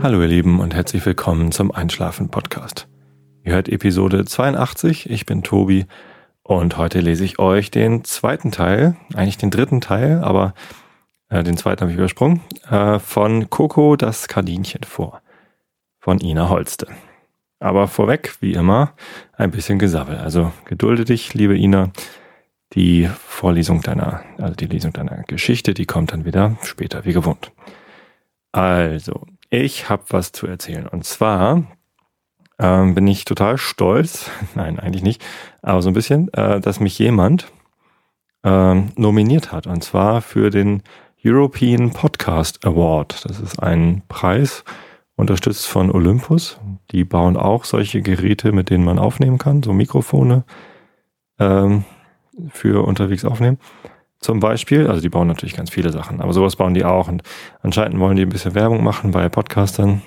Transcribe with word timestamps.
Hallo 0.00 0.22
ihr 0.22 0.28
Lieben 0.28 0.60
und 0.60 0.76
herzlich 0.76 1.04
willkommen 1.04 1.50
zum 1.50 1.72
Einschlafen 1.72 2.28
Podcast. 2.28 2.86
Ihr 3.42 3.54
hört 3.54 3.68
Episode 3.68 4.24
82, 4.24 5.10
ich 5.10 5.26
bin 5.26 5.42
Tobi 5.42 5.86
und 6.44 6.76
heute 6.76 7.00
lese 7.00 7.24
ich 7.24 7.40
euch 7.40 7.72
den 7.72 8.04
zweiten 8.04 8.52
Teil, 8.52 8.94
eigentlich 9.14 9.38
den 9.38 9.50
dritten 9.50 9.80
Teil, 9.80 10.22
aber 10.22 10.54
äh, 11.30 11.42
den 11.42 11.56
zweiten 11.56 11.80
habe 11.80 11.90
ich 11.90 11.98
übersprungen, 11.98 12.42
äh, 12.70 13.00
von 13.00 13.50
Coco 13.50 13.96
das 13.96 14.28
Kardinchen 14.28 14.84
vor, 14.84 15.20
von 15.98 16.20
Ina 16.20 16.48
Holste. 16.48 16.86
Aber 17.58 17.88
vorweg, 17.88 18.36
wie 18.40 18.52
immer, 18.52 18.92
ein 19.32 19.50
bisschen 19.50 19.80
Gesabbel. 19.80 20.18
Also 20.18 20.52
gedulde 20.64 21.06
dich, 21.06 21.34
liebe 21.34 21.58
Ina. 21.58 21.90
Die 22.74 23.08
Vorlesung 23.26 23.80
deiner, 23.80 24.22
also 24.36 24.54
die 24.54 24.66
Lesung 24.66 24.92
deiner 24.92 25.24
Geschichte, 25.24 25.74
die 25.74 25.86
kommt 25.86 26.12
dann 26.12 26.24
wieder 26.24 26.56
später, 26.62 27.04
wie 27.04 27.14
gewohnt. 27.14 27.50
Also, 28.52 29.26
ich 29.50 29.88
habe 29.88 30.04
was 30.10 30.32
zu 30.32 30.46
erzählen. 30.46 30.86
Und 30.86 31.04
zwar 31.04 31.64
ähm, 32.58 32.94
bin 32.94 33.06
ich 33.06 33.24
total 33.24 33.58
stolz, 33.58 34.30
nein, 34.54 34.78
eigentlich 34.78 35.02
nicht, 35.02 35.24
aber 35.62 35.82
so 35.82 35.90
ein 35.90 35.94
bisschen, 35.94 36.32
äh, 36.34 36.60
dass 36.60 36.80
mich 36.80 36.98
jemand 36.98 37.50
ähm, 38.44 38.90
nominiert 38.96 39.52
hat. 39.52 39.66
Und 39.66 39.82
zwar 39.82 40.20
für 40.20 40.50
den 40.50 40.82
European 41.24 41.92
Podcast 41.92 42.64
Award. 42.64 43.24
Das 43.24 43.40
ist 43.40 43.60
ein 43.62 44.02
Preis, 44.08 44.64
unterstützt 45.16 45.66
von 45.66 45.90
Olympus. 45.90 46.60
Die 46.92 47.04
bauen 47.04 47.36
auch 47.36 47.64
solche 47.64 48.02
Geräte, 48.02 48.52
mit 48.52 48.70
denen 48.70 48.84
man 48.84 48.98
aufnehmen 48.98 49.38
kann, 49.38 49.62
so 49.62 49.72
Mikrofone 49.72 50.44
ähm, 51.40 51.84
für 52.50 52.86
unterwegs 52.86 53.24
aufnehmen. 53.24 53.58
Zum 54.20 54.40
Beispiel, 54.40 54.88
also 54.88 55.00
die 55.00 55.08
bauen 55.08 55.28
natürlich 55.28 55.56
ganz 55.56 55.70
viele 55.70 55.92
Sachen, 55.92 56.20
aber 56.20 56.32
sowas 56.32 56.56
bauen 56.56 56.74
die 56.74 56.84
auch. 56.84 57.08
Und 57.08 57.22
anscheinend 57.62 58.00
wollen 58.00 58.16
die 58.16 58.22
ein 58.22 58.30
bisschen 58.30 58.54
Werbung 58.54 58.82
machen 58.82 59.12
bei 59.12 59.28
Podcastern. 59.28 60.02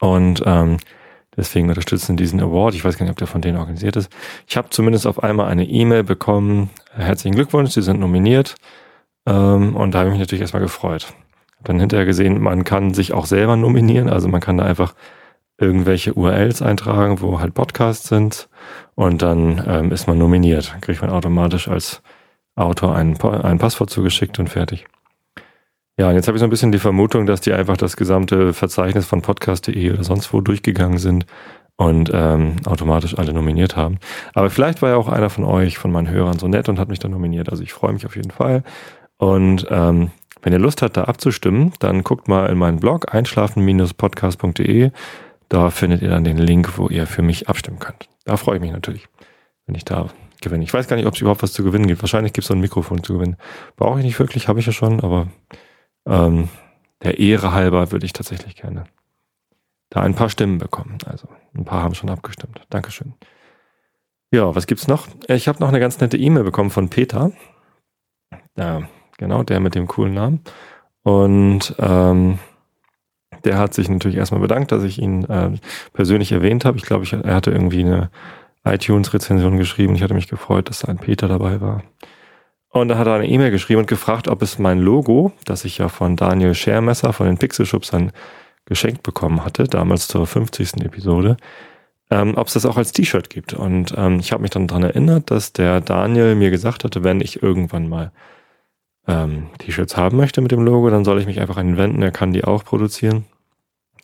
Und 0.00 0.42
ähm, 0.44 0.78
deswegen 1.36 1.68
unterstützen 1.68 2.16
diesen 2.16 2.40
Award. 2.40 2.74
Ich 2.74 2.84
weiß 2.84 2.98
gar 2.98 3.04
nicht, 3.04 3.12
ob 3.12 3.18
der 3.18 3.26
von 3.26 3.40
denen 3.40 3.58
organisiert 3.58 3.96
ist. 3.96 4.10
Ich 4.46 4.56
habe 4.56 4.68
zumindest 4.70 5.06
auf 5.06 5.22
einmal 5.22 5.48
eine 5.48 5.64
E-Mail 5.64 6.04
bekommen. 6.04 6.70
Herzlichen 6.92 7.34
Glückwunsch, 7.34 7.70
Sie 7.70 7.82
sind 7.82 8.00
nominiert. 8.00 8.54
Ähm, 9.26 9.74
und 9.74 9.92
da 9.92 10.00
habe 10.00 10.08
ich 10.08 10.12
mich 10.12 10.20
natürlich 10.20 10.42
erstmal 10.42 10.62
gefreut. 10.62 11.14
Dann 11.62 11.80
hinterher 11.80 12.06
gesehen, 12.06 12.40
man 12.40 12.64
kann 12.64 12.92
sich 12.92 13.12
auch 13.14 13.26
selber 13.26 13.56
nominieren. 13.56 14.10
Also 14.10 14.28
man 14.28 14.42
kann 14.42 14.58
da 14.58 14.64
einfach 14.64 14.94
irgendwelche 15.58 16.12
URLs 16.12 16.60
eintragen, 16.60 17.22
wo 17.22 17.40
halt 17.40 17.54
Podcasts 17.54 18.08
sind. 18.08 18.48
Und 18.94 19.22
dann 19.22 19.64
ähm, 19.66 19.90
ist 19.90 20.06
man 20.06 20.18
nominiert. 20.18 20.76
Kriegt 20.82 21.00
man 21.00 21.10
automatisch 21.10 21.68
als 21.68 22.02
Autor 22.56 22.96
ein, 22.96 23.20
ein 23.22 23.58
Passwort 23.58 23.90
zugeschickt 23.90 24.38
und 24.38 24.48
fertig. 24.48 24.86
Ja, 25.98 26.08
und 26.08 26.14
jetzt 26.14 26.26
habe 26.26 26.36
ich 26.36 26.40
so 26.40 26.46
ein 26.46 26.50
bisschen 26.50 26.72
die 26.72 26.78
Vermutung, 26.78 27.24
dass 27.24 27.40
die 27.40 27.52
einfach 27.52 27.76
das 27.76 27.96
gesamte 27.96 28.52
Verzeichnis 28.52 29.06
von 29.06 29.22
podcast.de 29.22 29.92
oder 29.92 30.04
sonst 30.04 30.32
wo 30.32 30.40
durchgegangen 30.42 30.98
sind 30.98 31.24
und 31.76 32.10
ähm, 32.12 32.56
automatisch 32.66 33.16
alle 33.16 33.32
nominiert 33.32 33.76
haben. 33.76 33.98
Aber 34.34 34.50
vielleicht 34.50 34.82
war 34.82 34.90
ja 34.90 34.96
auch 34.96 35.08
einer 35.08 35.30
von 35.30 35.44
euch, 35.44 35.78
von 35.78 35.92
meinen 35.92 36.10
Hörern, 36.10 36.38
so 36.38 36.48
nett 36.48 36.68
und 36.68 36.78
hat 36.78 36.88
mich 36.88 36.98
dann 36.98 37.12
nominiert. 37.12 37.50
Also 37.50 37.62
ich 37.62 37.72
freue 37.72 37.92
mich 37.92 38.04
auf 38.04 38.16
jeden 38.16 38.30
Fall. 38.30 38.62
Und 39.16 39.66
ähm, 39.70 40.10
wenn 40.42 40.52
ihr 40.52 40.58
Lust 40.58 40.82
habt, 40.82 40.96
da 40.96 41.04
abzustimmen, 41.04 41.72
dann 41.78 42.04
guckt 42.04 42.28
mal 42.28 42.46
in 42.46 42.58
meinen 42.58 42.78
Blog 42.78 43.14
einschlafen-podcast.de. 43.14 44.90
Da 45.48 45.70
findet 45.70 46.02
ihr 46.02 46.10
dann 46.10 46.24
den 46.24 46.38
Link, 46.38 46.76
wo 46.76 46.88
ihr 46.88 47.06
für 47.06 47.22
mich 47.22 47.48
abstimmen 47.48 47.78
könnt. 47.78 48.08
Da 48.24 48.36
freue 48.36 48.56
ich 48.56 48.60
mich 48.60 48.72
natürlich, 48.72 49.08
wenn 49.66 49.74
ich 49.74 49.84
da 49.84 50.08
gewinne. 50.40 50.64
Ich 50.64 50.72
weiß 50.72 50.88
gar 50.88 50.96
nicht, 50.96 51.06
ob 51.06 51.14
es 51.14 51.20
überhaupt 51.20 51.42
was 51.42 51.52
zu 51.52 51.64
gewinnen 51.64 51.86
gibt. 51.86 52.02
Wahrscheinlich 52.02 52.32
gibt 52.32 52.44
es 52.44 52.48
so 52.48 52.54
ein 52.54 52.60
Mikrofon 52.60 53.02
zu 53.02 53.14
gewinnen. 53.14 53.36
Brauche 53.76 53.98
ich 53.98 54.04
nicht 54.04 54.18
wirklich, 54.18 54.48
habe 54.48 54.60
ich 54.60 54.66
ja 54.66 54.72
schon, 54.72 55.00
aber 55.00 55.28
ähm, 56.06 56.48
der 57.02 57.18
Ehre 57.18 57.52
halber 57.52 57.92
würde 57.92 58.06
ich 58.06 58.12
tatsächlich 58.12 58.56
gerne 58.56 58.84
da 59.90 60.00
ein 60.00 60.14
paar 60.14 60.30
Stimmen 60.30 60.58
bekommen. 60.58 60.98
Also 61.06 61.28
ein 61.54 61.64
paar 61.64 61.82
haben 61.82 61.94
schon 61.94 62.10
abgestimmt. 62.10 62.60
Dankeschön. 62.70 63.14
Ja, 64.32 64.54
was 64.54 64.66
gibt's 64.66 64.88
noch? 64.88 65.06
Ich 65.28 65.48
habe 65.48 65.60
noch 65.60 65.68
eine 65.68 65.80
ganz 65.80 66.00
nette 66.00 66.16
E-Mail 66.16 66.44
bekommen 66.44 66.70
von 66.70 66.90
Peter. 66.90 67.32
Ja, 68.56 68.82
genau, 69.18 69.42
der 69.42 69.60
mit 69.60 69.74
dem 69.74 69.86
coolen 69.86 70.14
Namen. 70.14 70.40
Und 71.02 71.76
ähm, 71.78 72.38
der 73.44 73.58
hat 73.58 73.74
sich 73.74 73.88
natürlich 73.88 74.16
erstmal 74.16 74.40
bedankt, 74.40 74.72
dass 74.72 74.82
ich 74.82 74.98
ihn 74.98 75.24
äh, 75.24 75.52
persönlich 75.92 76.32
erwähnt 76.32 76.64
habe. 76.64 76.78
Ich 76.78 76.84
glaube, 76.84 77.06
er 77.22 77.34
hatte 77.34 77.52
irgendwie 77.52 77.84
eine 77.84 78.10
iTunes-Rezension 78.66 79.56
geschrieben. 79.58 79.94
Ich 79.94 80.02
hatte 80.02 80.14
mich 80.14 80.28
gefreut, 80.28 80.68
dass 80.68 80.84
ein 80.84 80.98
Peter 80.98 81.28
dabei 81.28 81.60
war. 81.60 81.82
Und 82.70 82.88
da 82.88 82.98
hat 82.98 83.06
er 83.06 83.14
eine 83.14 83.28
E-Mail 83.28 83.50
geschrieben 83.50 83.80
und 83.80 83.88
gefragt, 83.88 84.28
ob 84.28 84.42
es 84.42 84.58
mein 84.58 84.80
Logo, 84.80 85.32
das 85.44 85.64
ich 85.64 85.78
ja 85.78 85.88
von 85.88 86.16
Daniel 86.16 86.54
Schermesser 86.54 87.12
von 87.12 87.26
den 87.26 87.38
Pixelschubsern 87.38 88.12
geschenkt 88.66 89.02
bekommen 89.02 89.44
hatte, 89.44 89.64
damals 89.64 90.08
zur 90.08 90.26
50. 90.26 90.82
Episode, 90.84 91.36
ähm, 92.10 92.34
ob 92.36 92.48
es 92.48 92.54
das 92.54 92.66
auch 92.66 92.76
als 92.76 92.92
T-Shirt 92.92 93.30
gibt. 93.30 93.54
Und 93.54 93.94
ähm, 93.96 94.18
ich 94.18 94.32
habe 94.32 94.42
mich 94.42 94.50
dann 94.50 94.66
daran 94.66 94.82
erinnert, 94.82 95.30
dass 95.30 95.52
der 95.52 95.80
Daniel 95.80 96.34
mir 96.34 96.50
gesagt 96.50 96.84
hatte, 96.84 97.02
wenn 97.02 97.20
ich 97.20 97.42
irgendwann 97.42 97.88
mal 97.88 98.12
ähm, 99.08 99.48
T-Shirts 99.58 99.96
haben 99.96 100.16
möchte 100.16 100.40
mit 100.40 100.52
dem 100.52 100.64
Logo, 100.64 100.90
dann 100.90 101.04
soll 101.04 101.20
ich 101.20 101.26
mich 101.26 101.40
einfach 101.40 101.56
an 101.56 101.68
ihn 101.68 101.76
wenden, 101.76 102.02
er 102.02 102.10
kann 102.10 102.32
die 102.32 102.44
auch 102.44 102.64
produzieren. 102.64 103.24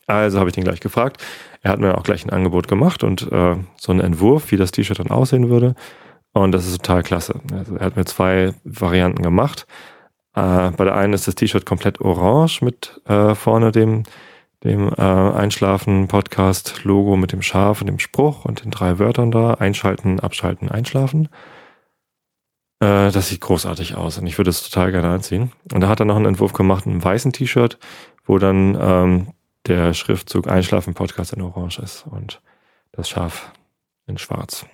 Also 0.07 0.39
habe 0.39 0.49
ich 0.49 0.55
den 0.55 0.63
gleich 0.63 0.79
gefragt. 0.79 1.23
Er 1.61 1.71
hat 1.71 1.79
mir 1.79 1.97
auch 1.97 2.03
gleich 2.03 2.25
ein 2.25 2.29
Angebot 2.29 2.67
gemacht 2.67 3.03
und 3.03 3.31
äh, 3.31 3.55
so 3.77 3.91
einen 3.91 4.01
Entwurf, 4.01 4.51
wie 4.51 4.57
das 4.57 4.71
T-Shirt 4.71 4.99
dann 4.99 5.11
aussehen 5.11 5.49
würde. 5.49 5.75
Und 6.33 6.51
das 6.51 6.65
ist 6.65 6.83
total 6.83 7.03
klasse. 7.03 7.39
Also 7.53 7.75
er 7.75 7.85
hat 7.85 7.95
mir 7.95 8.05
zwei 8.05 8.53
Varianten 8.63 9.21
gemacht. 9.21 9.67
Äh, 10.35 10.71
bei 10.71 10.83
der 10.83 10.95
einen 10.95 11.13
ist 11.13 11.27
das 11.27 11.35
T-Shirt 11.35 11.65
komplett 11.65 12.01
orange 12.01 12.61
mit 12.61 13.01
äh, 13.05 13.35
vorne 13.35 13.71
dem, 13.71 14.03
dem 14.63 14.89
äh, 14.89 15.01
Einschlafen-Podcast-Logo 15.01 17.15
mit 17.15 17.31
dem 17.31 17.41
Schaf 17.41 17.81
und 17.81 17.87
dem 17.87 17.99
Spruch 17.99 18.45
und 18.45 18.63
den 18.63 18.71
drei 18.71 18.99
Wörtern 18.99 19.31
da. 19.31 19.53
Einschalten, 19.53 20.19
abschalten, 20.19 20.69
einschlafen. 20.69 21.29
Äh, 22.79 23.11
das 23.11 23.29
sieht 23.29 23.41
großartig 23.41 23.95
aus 23.95 24.17
und 24.17 24.27
ich 24.27 24.37
würde 24.37 24.49
es 24.49 24.69
total 24.69 24.91
gerne 24.91 25.09
anziehen. 25.09 25.51
Und 25.71 25.81
da 25.81 25.87
hat 25.87 25.99
er 25.99 26.05
noch 26.05 26.17
einen 26.17 26.25
Entwurf 26.25 26.53
gemacht, 26.53 26.87
einen 26.87 27.03
weißen 27.03 27.31
T-Shirt, 27.31 27.77
wo 28.25 28.39
dann 28.39 28.77
ähm, 28.79 29.32
der 29.67 29.93
Schriftzug 29.93 30.47
Einschlafen 30.47 30.93
Podcast 30.93 31.33
in 31.33 31.41
Orange 31.41 31.79
ist 31.79 32.05
und 32.09 32.41
das 32.91 33.09
Schaf 33.09 33.51
in 34.07 34.17
Schwarz. 34.17 34.65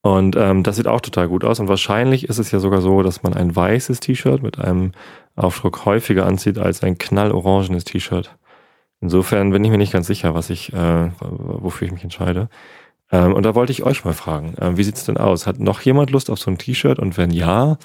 Und 0.00 0.36
ähm, 0.36 0.62
das 0.62 0.76
sieht 0.76 0.86
auch 0.86 1.00
total 1.00 1.28
gut 1.28 1.44
aus. 1.44 1.60
Und 1.60 1.68
wahrscheinlich 1.68 2.28
ist 2.28 2.38
es 2.38 2.50
ja 2.50 2.60
sogar 2.60 2.80
so, 2.80 3.02
dass 3.02 3.22
man 3.22 3.34
ein 3.34 3.54
weißes 3.54 4.00
T-Shirt 4.00 4.42
mit 4.42 4.58
einem 4.58 4.92
Aufdruck 5.34 5.84
häufiger 5.84 6.24
anzieht 6.24 6.58
als 6.58 6.82
ein 6.82 6.98
knallorangenes 6.98 7.84
T-Shirt. 7.84 8.36
Insofern 9.00 9.50
bin 9.50 9.64
ich 9.64 9.70
mir 9.70 9.78
nicht 9.78 9.92
ganz 9.92 10.06
sicher, 10.06 10.34
was 10.34 10.50
ich, 10.50 10.72
äh, 10.72 11.10
wofür 11.20 11.86
ich 11.86 11.92
mich 11.92 12.04
entscheide. 12.04 12.48
Ähm, 13.10 13.34
und 13.34 13.44
da 13.44 13.54
wollte 13.54 13.72
ich 13.72 13.84
euch 13.84 14.04
mal 14.04 14.14
fragen, 14.14 14.56
äh, 14.58 14.76
wie 14.76 14.84
sieht's 14.84 15.04
denn 15.04 15.16
aus? 15.16 15.46
Hat 15.46 15.58
noch 15.58 15.80
jemand 15.80 16.10
Lust 16.10 16.30
auf 16.30 16.38
so 16.38 16.50
ein 16.50 16.58
T-Shirt? 16.58 16.98
Und 16.98 17.16
wenn 17.16 17.30
ja, 17.30 17.78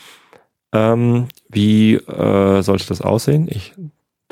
ähm, 0.71 1.27
wie 1.49 1.95
äh, 1.95 2.61
sollte 2.61 2.87
das 2.87 3.01
aussehen? 3.01 3.47
Ich 3.49 3.73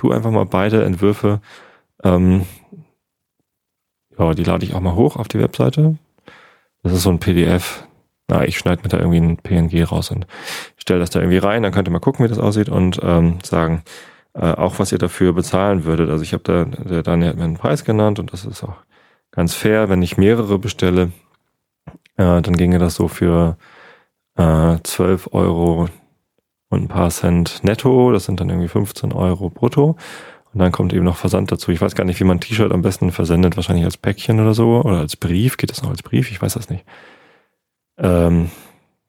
tu 0.01 0.11
einfach 0.11 0.31
mal 0.31 0.45
beide 0.45 0.83
Entwürfe. 0.83 1.41
Ähm, 2.03 2.47
ja, 4.17 4.33
die 4.33 4.43
lade 4.43 4.65
ich 4.65 4.73
auch 4.73 4.79
mal 4.79 4.95
hoch 4.95 5.15
auf 5.15 5.27
die 5.27 5.39
Webseite. 5.39 5.97
Das 6.81 6.91
ist 6.91 7.03
so 7.03 7.11
ein 7.11 7.19
PDF. 7.19 7.87
Na, 8.27 8.43
ich 8.43 8.57
schneide 8.57 8.81
mir 8.81 8.89
da 8.89 8.97
irgendwie 8.97 9.19
ein 9.19 9.37
PNG 9.37 9.83
raus 9.83 10.09
und 10.09 10.25
stelle 10.77 11.01
das 11.01 11.11
da 11.11 11.19
irgendwie 11.19 11.37
rein. 11.37 11.61
Dann 11.61 11.71
könnt 11.71 11.87
ihr 11.87 11.91
mal 11.91 11.99
gucken, 11.99 12.25
wie 12.25 12.29
das 12.29 12.39
aussieht 12.39 12.69
und 12.69 12.99
ähm, 13.03 13.37
sagen, 13.43 13.83
äh, 14.33 14.51
auch 14.53 14.79
was 14.79 14.91
ihr 14.91 14.97
dafür 14.97 15.33
bezahlen 15.33 15.83
würdet. 15.83 16.09
Also 16.09 16.23
ich 16.23 16.33
habe 16.33 16.43
da, 16.43 16.65
der 16.65 17.03
Daniel 17.03 17.29
hat 17.29 17.37
mir 17.37 17.43
einen 17.43 17.57
Preis 17.57 17.83
genannt 17.85 18.17
und 18.17 18.33
das 18.33 18.43
ist 18.45 18.63
auch 18.63 18.77
ganz 19.29 19.53
fair. 19.53 19.87
Wenn 19.89 20.01
ich 20.01 20.17
mehrere 20.17 20.57
bestelle, 20.57 21.11
äh, 22.17 22.41
dann 22.41 22.57
ginge 22.57 22.79
das 22.79 22.95
so 22.95 23.07
für 23.07 23.55
äh, 24.35 24.77
12 24.81 25.29
Euro 25.33 25.89
und 26.71 26.83
ein 26.83 26.87
paar 26.87 27.11
Cent 27.11 27.63
netto. 27.63 28.11
Das 28.11 28.25
sind 28.25 28.39
dann 28.39 28.49
irgendwie 28.49 28.69
15 28.69 29.13
Euro 29.13 29.49
brutto. 29.49 29.97
Und 30.53 30.59
dann 30.59 30.71
kommt 30.71 30.93
eben 30.93 31.05
noch 31.05 31.17
Versand 31.17 31.51
dazu. 31.51 31.71
Ich 31.71 31.79
weiß 31.79 31.95
gar 31.95 32.03
nicht, 32.03 32.19
wie 32.19 32.23
man 32.23 32.39
T-Shirt 32.39 32.71
am 32.71 32.81
besten 32.81 33.11
versendet. 33.11 33.55
Wahrscheinlich 33.55 33.85
als 33.85 33.97
Päckchen 33.97 34.39
oder 34.39 34.53
so. 34.53 34.81
Oder 34.81 34.97
als 34.97 35.15
Brief. 35.15 35.57
Geht 35.57 35.69
das 35.69 35.83
noch 35.83 35.91
als 35.91 36.01
Brief? 36.01 36.31
Ich 36.31 36.41
weiß 36.41 36.55
das 36.55 36.69
nicht. 36.69 36.85
Ähm, 37.97 38.49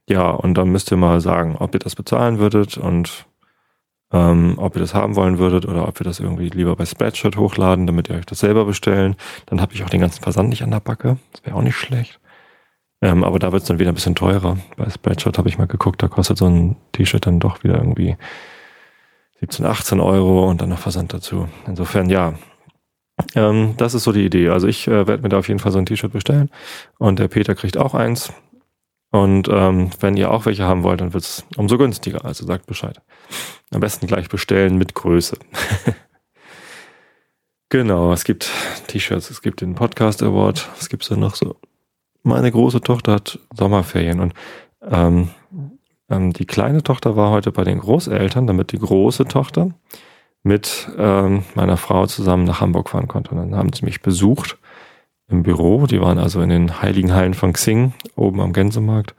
ja, 0.08 0.30
und 0.30 0.54
dann 0.54 0.68
müsst 0.68 0.90
ihr 0.90 0.96
mal 0.96 1.20
sagen, 1.20 1.56
ob 1.58 1.74
ihr 1.74 1.78
das 1.80 1.94
bezahlen 1.94 2.38
würdet 2.38 2.76
und 2.76 3.26
ähm, 4.12 4.54
ob 4.58 4.76
ihr 4.76 4.80
das 4.80 4.94
haben 4.94 5.16
wollen 5.16 5.38
würdet 5.38 5.66
oder 5.66 5.88
ob 5.88 5.98
wir 6.00 6.04
das 6.04 6.20
irgendwie 6.20 6.48
lieber 6.48 6.76
bei 6.76 6.84
Spreadshirt 6.84 7.36
hochladen, 7.36 7.86
damit 7.86 8.08
ihr 8.08 8.16
euch 8.16 8.26
das 8.26 8.40
selber 8.40 8.64
bestellen. 8.64 9.16
Dann 9.46 9.60
habe 9.60 9.72
ich 9.72 9.84
auch 9.84 9.90
den 9.90 10.00
ganzen 10.00 10.22
Versand 10.22 10.48
nicht 10.48 10.62
an 10.62 10.70
der 10.70 10.80
Backe. 10.80 11.16
Das 11.32 11.44
wäre 11.44 11.56
auch 11.56 11.62
nicht 11.62 11.76
schlecht. 11.76 12.20
Ähm, 13.02 13.24
aber 13.24 13.40
da 13.40 13.50
wird 13.50 13.62
es 13.62 13.68
dann 13.68 13.80
wieder 13.80 13.90
ein 13.90 13.96
bisschen 13.96 14.14
teurer. 14.14 14.56
Bei 14.76 14.88
Spreadshirt 14.88 15.36
habe 15.36 15.48
ich 15.48 15.58
mal 15.58 15.66
geguckt, 15.66 16.02
da 16.02 16.08
kostet 16.08 16.38
so 16.38 16.46
ein 16.46 16.76
T-Shirt 16.92 17.26
dann 17.26 17.40
doch 17.40 17.64
wieder 17.64 17.74
irgendwie 17.74 18.16
17, 19.40 19.66
18 19.66 20.00
Euro 20.00 20.48
und 20.48 20.62
dann 20.62 20.68
noch 20.68 20.78
Versand 20.78 21.12
dazu. 21.12 21.48
Insofern 21.66 22.08
ja. 22.08 22.34
Ähm, 23.34 23.74
das 23.76 23.94
ist 23.94 24.04
so 24.04 24.12
die 24.12 24.24
Idee. 24.24 24.50
Also 24.50 24.68
ich 24.68 24.86
äh, 24.86 25.06
werde 25.06 25.22
mir 25.22 25.28
da 25.28 25.38
auf 25.38 25.48
jeden 25.48 25.58
Fall 25.58 25.72
so 25.72 25.78
ein 25.78 25.86
T-Shirt 25.86 26.12
bestellen 26.12 26.48
und 26.98 27.18
der 27.18 27.28
Peter 27.28 27.56
kriegt 27.56 27.76
auch 27.76 27.94
eins. 27.94 28.32
Und 29.10 29.48
ähm, 29.48 29.90
wenn 30.00 30.16
ihr 30.16 30.30
auch 30.30 30.46
welche 30.46 30.64
haben 30.64 30.84
wollt, 30.84 31.00
dann 31.00 31.12
wird 31.12 31.24
es 31.24 31.44
umso 31.56 31.76
günstiger. 31.76 32.24
Also 32.24 32.46
sagt 32.46 32.66
Bescheid. 32.66 33.02
Am 33.70 33.80
besten 33.80 34.06
gleich 34.06 34.28
bestellen 34.28 34.78
mit 34.78 34.94
Größe. 34.94 35.36
Genau, 37.72 38.12
es 38.12 38.24
gibt 38.24 38.50
T-Shirts, 38.88 39.30
es 39.30 39.40
gibt 39.40 39.62
den 39.62 39.74
Podcast 39.74 40.22
Award, 40.22 40.68
was 40.76 40.90
gibt's 40.90 41.08
da 41.08 41.16
noch 41.16 41.34
so? 41.34 41.56
Meine 42.22 42.50
große 42.50 42.80
Tochter 42.80 43.12
hat 43.14 43.38
Sommerferien 43.54 44.20
und 44.20 44.34
ähm, 44.88 45.30
ähm, 46.08 46.32
die 46.32 46.44
kleine 46.44 46.82
Tochter 46.82 47.16
war 47.16 47.30
heute 47.30 47.52
bei 47.52 47.64
den 47.64 47.78
Großeltern, 47.78 48.46
damit 48.46 48.72
die 48.72 48.78
große 48.78 49.24
Tochter 49.26 49.70
mit 50.42 50.88
ähm, 50.98 51.44
meiner 51.54 51.76
Frau 51.76 52.06
zusammen 52.06 52.44
nach 52.44 52.60
Hamburg 52.60 52.88
fahren 52.88 53.08
konnte. 53.08 53.30
Und 53.30 53.38
dann 53.38 53.56
haben 53.56 53.72
sie 53.72 53.84
mich 53.84 54.02
besucht 54.02 54.58
im 55.28 55.42
Büro. 55.42 55.86
Die 55.86 56.00
waren 56.00 56.18
also 56.18 56.40
in 56.40 56.48
den 56.48 56.82
heiligen 56.82 57.14
Hallen 57.14 57.34
von 57.34 57.52
Xing, 57.52 57.94
oben 58.16 58.40
am 58.40 58.52
Gänsemarkt. 58.52 59.14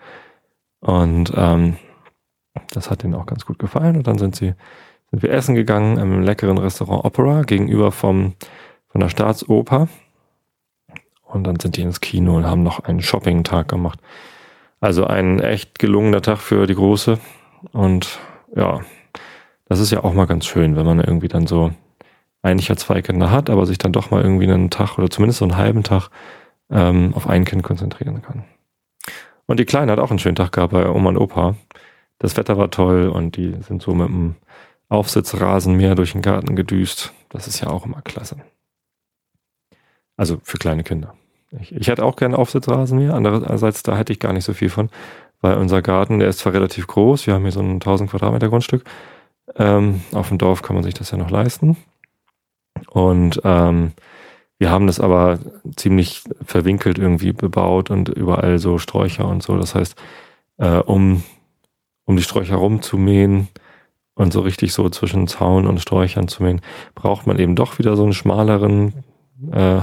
Und 0.82 1.32
ähm, 1.36 1.78
das 2.72 2.90
hat 2.90 3.04
ihnen 3.04 3.16
auch 3.16 3.26
ganz 3.26 3.46
gut 3.46 3.58
gefallen. 3.60 3.98
Und 3.98 4.08
dann 4.08 4.18
sind 4.18 4.36
sie 4.36 4.54
sind 5.14 5.22
wir 5.22 5.32
essen 5.32 5.54
gegangen 5.54 6.00
im 6.00 6.24
leckeren 6.24 6.58
Restaurant 6.58 7.06
Opera 7.06 7.44
gegenüber 7.44 7.92
vom, 7.92 8.34
von 8.88 9.00
der 9.00 9.10
Staatsoper. 9.10 9.88
Und 11.34 11.46
dann 11.46 11.60
sind 11.60 11.78
die 11.78 11.82
ins 11.82 12.00
Kino 12.00 12.38
und 12.38 12.46
haben 12.46 12.62
noch 12.62 12.82
einen 12.82 13.02
Shopping-Tag 13.02 13.68
gemacht. 13.68 14.00
Also 14.80 15.06
ein 15.06 15.40
echt 15.40 15.80
gelungener 15.80 16.22
Tag 16.22 16.38
für 16.38 16.68
die 16.68 16.76
Große. 16.76 17.20
Und 17.72 18.20
ja, 18.56 18.82
das 19.66 19.80
ist 19.80 19.92
ja 19.92 20.04
auch 20.04 20.14
mal 20.14 20.28
ganz 20.28 20.46
schön, 20.46 20.76
wenn 20.76 20.86
man 20.86 21.00
irgendwie 21.00 21.30
dann 21.30 21.48
so 21.48 21.72
eigentlich 22.44 22.68
ja 22.68 22.76
zwei 22.76 23.02
Kinder 23.02 23.32
hat, 23.32 23.50
aber 23.50 23.66
sich 23.66 23.78
dann 23.78 23.94
doch 23.94 24.12
mal 24.12 24.22
irgendwie 24.22 24.44
einen 24.44 24.70
Tag 24.70 24.98
oder 25.00 25.10
zumindest 25.10 25.40
so 25.40 25.46
einen 25.46 25.58
halben 25.58 25.82
Tag 25.82 26.10
ähm, 26.70 27.14
auf 27.16 27.28
ein 27.28 27.46
Kind 27.46 27.64
konzentrieren 27.64 28.22
kann. 28.22 28.44
Und 29.48 29.60
die 29.60 29.66
Kleine 29.66 29.92
hat 29.92 30.00
auch 30.00 30.10
einen 30.10 30.20
schönen 30.20 30.36
Tag 30.36 30.52
gehabt 30.52 30.74
bei 30.74 30.88
Oma 30.88 31.10
und 31.10 31.18
Opa. 31.18 31.56
Das 32.20 32.38
Wetter 32.38 32.58
war 32.58 32.70
toll 32.70 33.08
und 33.10 33.38
die 33.38 33.56
sind 33.62 33.82
so 33.82 33.94
mit 33.96 34.08
dem 34.08 34.36
Aufsitzrasenmäher 34.90 35.96
durch 35.96 36.12
den 36.12 36.22
Garten 36.22 36.56
gedüst. 36.56 37.12
Das 37.30 37.48
ist 37.48 37.60
ja 37.62 37.70
auch 37.70 37.86
immer 37.86 38.02
klasse. 38.02 38.38
Also 40.16 40.40
für 40.44 40.58
kleine 40.58 40.84
Kinder. 40.84 41.16
Ich, 41.62 41.76
ich 41.76 41.88
hätte 41.88 42.04
auch 42.04 42.16
gerne 42.16 42.38
Aufsitzrasenmäher, 42.38 43.14
andererseits 43.14 43.84
da 43.84 43.98
hätte 43.98 44.14
ich 44.14 44.20
gar 44.20 44.34
nicht 44.34 44.46
so 44.46 44.54
viel 44.54 44.70
von, 44.70 44.90
weil 45.42 45.58
unser 45.58 45.82
Garten, 45.82 46.20
der 46.20 46.30
ist 46.30 46.40
zwar 46.40 46.54
relativ 46.54 46.88
groß, 46.88 47.28
wir 47.28 47.34
haben 47.34 47.44
hier 47.44 47.52
so 47.52 47.60
ein 47.60 47.74
1000 47.74 48.10
Quadratmeter 48.10 48.50
Grundstück. 48.50 48.84
Ähm, 49.56 50.02
auf 50.14 50.30
dem 50.30 50.38
Dorf 50.38 50.62
kann 50.62 50.76
man 50.76 50.84
sich 50.84 50.94
das 50.94 51.12
ja 51.12 51.18
noch 51.18 51.30
leisten. 51.30 51.78
Und 52.90 53.42
ähm, 53.44 53.92
wir 54.58 54.72
haben 54.72 54.88
das 54.88 55.00
aber 55.00 55.40
ziemlich 55.76 56.24
verwinkelt 56.46 56.98
irgendwie 56.98 57.34
bebaut 57.34 57.92
und 57.92 58.10
überall 58.10 58.58
so 58.58 58.78
Sträucher 58.78 59.28
und 59.28 59.44
so. 59.44 59.58
Das 59.58 59.76
heißt, 59.76 59.96
äh, 60.58 60.78
um, 60.78 61.24
um 62.06 62.16
die 62.16 62.24
Sträucher 62.24 62.56
rumzumähen, 62.56 63.50
und 64.16 64.32
so 64.32 64.42
richtig 64.42 64.74
so 64.74 64.90
zwischen 64.90 65.28
Zaun 65.28 65.68
und 65.68 65.80
Sträuchern 65.80 66.28
zu 66.28 66.44
mähen, 66.44 66.62
braucht 66.96 67.28
man 67.28 67.40
eben 67.40 67.56
doch 67.56 67.80
wieder 67.80 67.96
so 67.96 68.04
einen 68.04 68.14
schmaleren, 68.14 68.94
äh, 69.52 69.82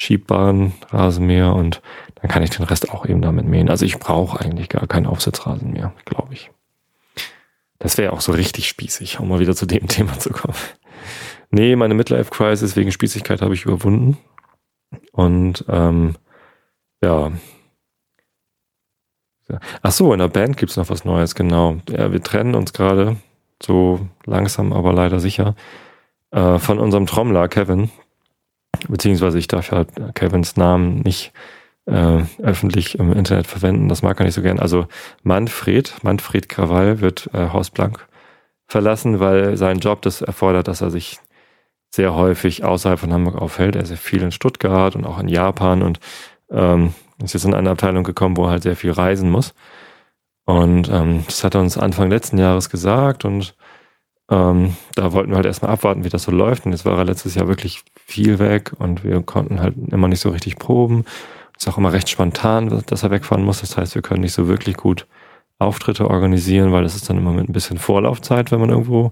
handschiebbaren 0.00 0.72
Rasenmäher 0.88 1.54
und 1.54 1.82
dann 2.16 2.30
kann 2.30 2.42
ich 2.42 2.50
den 2.50 2.64
Rest 2.64 2.90
auch 2.90 3.04
eben 3.06 3.20
damit 3.20 3.46
mähen. 3.46 3.68
Also 3.68 3.84
ich 3.84 3.98
brauche 3.98 4.40
eigentlich 4.40 4.68
gar 4.68 4.86
keinen 4.86 5.06
Aufsitzrasen 5.06 5.72
mehr, 5.72 5.92
glaube 6.06 6.32
ich. 6.32 6.50
Das 7.78 7.98
wäre 7.98 8.12
auch 8.12 8.20
so 8.20 8.32
richtig 8.32 8.68
spießig, 8.68 9.20
um 9.20 9.28
mal 9.28 9.40
wieder 9.40 9.54
zu 9.54 9.66
dem 9.66 9.88
Thema 9.88 10.18
zu 10.18 10.30
kommen. 10.30 10.56
Nee, 11.50 11.76
meine 11.76 11.94
Midlife-Crisis 11.94 12.76
wegen 12.76 12.92
Spießigkeit 12.92 13.42
habe 13.42 13.54
ich 13.54 13.64
überwunden. 13.64 14.16
Und 15.12 15.64
ähm, 15.68 16.14
ja, 17.02 17.32
Ach 19.82 19.90
so, 19.90 20.12
in 20.12 20.20
der 20.20 20.28
Band 20.28 20.58
gibt's 20.58 20.76
noch 20.76 20.90
was 20.90 21.04
Neues, 21.04 21.34
genau. 21.34 21.78
Ja, 21.88 22.12
wir 22.12 22.22
trennen 22.22 22.54
uns 22.54 22.72
gerade 22.72 23.16
so 23.60 23.98
langsam, 24.24 24.72
aber 24.72 24.92
leider 24.92 25.18
sicher 25.18 25.56
äh, 26.30 26.60
von 26.60 26.78
unserem 26.78 27.06
Trommler 27.06 27.48
Kevin. 27.48 27.90
Beziehungsweise 28.88 29.38
ich 29.38 29.48
darf 29.48 29.70
ja 29.70 29.84
Kevins 30.14 30.56
Namen 30.56 31.00
nicht 31.00 31.32
äh, 31.86 32.22
öffentlich 32.42 32.98
im 32.98 33.12
Internet 33.12 33.46
verwenden. 33.46 33.88
Das 33.88 34.02
mag 34.02 34.18
er 34.20 34.26
nicht 34.26 34.34
so 34.34 34.42
gern. 34.42 34.58
Also 34.58 34.86
Manfred, 35.22 35.94
Manfred 36.02 36.48
Krawall 36.48 37.00
wird 37.00 37.30
äh, 37.32 37.48
Haus 37.48 37.70
Blank 37.70 38.06
verlassen, 38.66 39.20
weil 39.20 39.56
sein 39.56 39.80
Job 39.80 40.02
das 40.02 40.22
erfordert, 40.22 40.68
dass 40.68 40.80
er 40.80 40.90
sich 40.90 41.18
sehr 41.90 42.14
häufig 42.14 42.64
außerhalb 42.64 43.00
von 43.00 43.12
Hamburg 43.12 43.36
aufhält. 43.36 43.74
Er 43.74 43.82
ist 43.82 43.88
sehr 43.88 43.96
viel 43.96 44.22
in 44.22 44.32
Stuttgart 44.32 44.94
und 44.94 45.04
auch 45.04 45.18
in 45.18 45.28
Japan 45.28 45.82
und 45.82 45.98
ähm, 46.50 46.94
ist 47.22 47.34
jetzt 47.34 47.44
in 47.44 47.54
eine 47.54 47.70
Abteilung 47.70 48.04
gekommen, 48.04 48.36
wo 48.36 48.44
er 48.44 48.50
halt 48.50 48.62
sehr 48.62 48.76
viel 48.76 48.92
reisen 48.92 49.30
muss. 49.30 49.54
Und 50.44 50.88
ähm, 50.88 51.24
das 51.26 51.44
hat 51.44 51.54
er 51.54 51.60
uns 51.60 51.76
Anfang 51.76 52.10
letzten 52.10 52.38
Jahres 52.38 52.70
gesagt 52.70 53.24
und 53.24 53.54
ähm, 54.30 54.76
da 54.94 55.12
wollten 55.12 55.30
wir 55.30 55.36
halt 55.36 55.46
erstmal 55.46 55.72
abwarten, 55.72 56.04
wie 56.04 56.08
das 56.08 56.22
so 56.22 56.30
läuft. 56.30 56.64
Und 56.64 56.72
jetzt 56.72 56.84
war 56.84 56.96
er 56.96 57.04
letztes 57.04 57.34
Jahr 57.34 57.48
wirklich 57.48 57.82
viel 58.06 58.38
weg 58.38 58.72
und 58.78 59.04
wir 59.04 59.22
konnten 59.22 59.60
halt 59.60 59.74
immer 59.90 60.08
nicht 60.08 60.20
so 60.20 60.30
richtig 60.30 60.56
proben. 60.56 61.04
Es 61.56 61.66
ist 61.66 61.72
auch 61.72 61.78
immer 61.78 61.92
recht 61.92 62.08
spontan, 62.08 62.82
dass 62.86 63.02
er 63.02 63.10
wegfahren 63.10 63.44
muss. 63.44 63.60
Das 63.60 63.76
heißt, 63.76 63.94
wir 63.94 64.02
können 64.02 64.22
nicht 64.22 64.32
so 64.32 64.48
wirklich 64.48 64.76
gut 64.76 65.06
Auftritte 65.58 66.08
organisieren, 66.08 66.72
weil 66.72 66.84
das 66.84 66.94
ist 66.94 67.10
dann 67.10 67.18
immer 67.18 67.32
mit 67.32 67.48
ein 67.48 67.52
bisschen 67.52 67.78
Vorlaufzeit, 67.78 68.50
wenn 68.50 68.60
man 68.60 68.70
irgendwo 68.70 69.10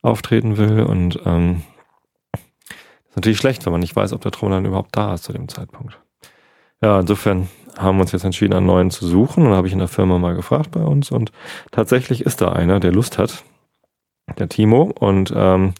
auftreten 0.00 0.56
will. 0.56 0.82
Und 0.84 1.20
ähm, 1.26 1.62
ist 2.32 3.16
natürlich 3.16 3.38
schlecht, 3.38 3.66
wenn 3.66 3.72
man 3.72 3.80
nicht 3.80 3.96
weiß, 3.96 4.12
ob 4.12 4.22
der 4.22 4.30
Trommler 4.30 4.60
überhaupt 4.60 4.96
da 4.96 5.14
ist 5.14 5.24
zu 5.24 5.32
dem 5.32 5.48
Zeitpunkt. 5.48 5.98
Ja, 6.80 7.00
insofern 7.00 7.48
haben 7.76 7.96
wir 7.96 8.02
uns 8.02 8.12
jetzt 8.12 8.24
entschieden, 8.24 8.54
einen 8.54 8.66
neuen 8.66 8.90
zu 8.90 9.06
suchen. 9.06 9.46
Und 9.46 9.52
habe 9.52 9.66
ich 9.66 9.72
in 9.72 9.80
der 9.80 9.88
Firma 9.88 10.18
mal 10.18 10.34
gefragt 10.34 10.70
bei 10.70 10.82
uns. 10.82 11.10
Und 11.10 11.32
tatsächlich 11.72 12.24
ist 12.24 12.40
da 12.40 12.52
einer, 12.52 12.80
der 12.80 12.92
Lust 12.92 13.18
hat, 13.18 13.44
der 14.38 14.48
Timo. 14.48 14.92
Und 14.98 15.32
ähm, 15.34 15.74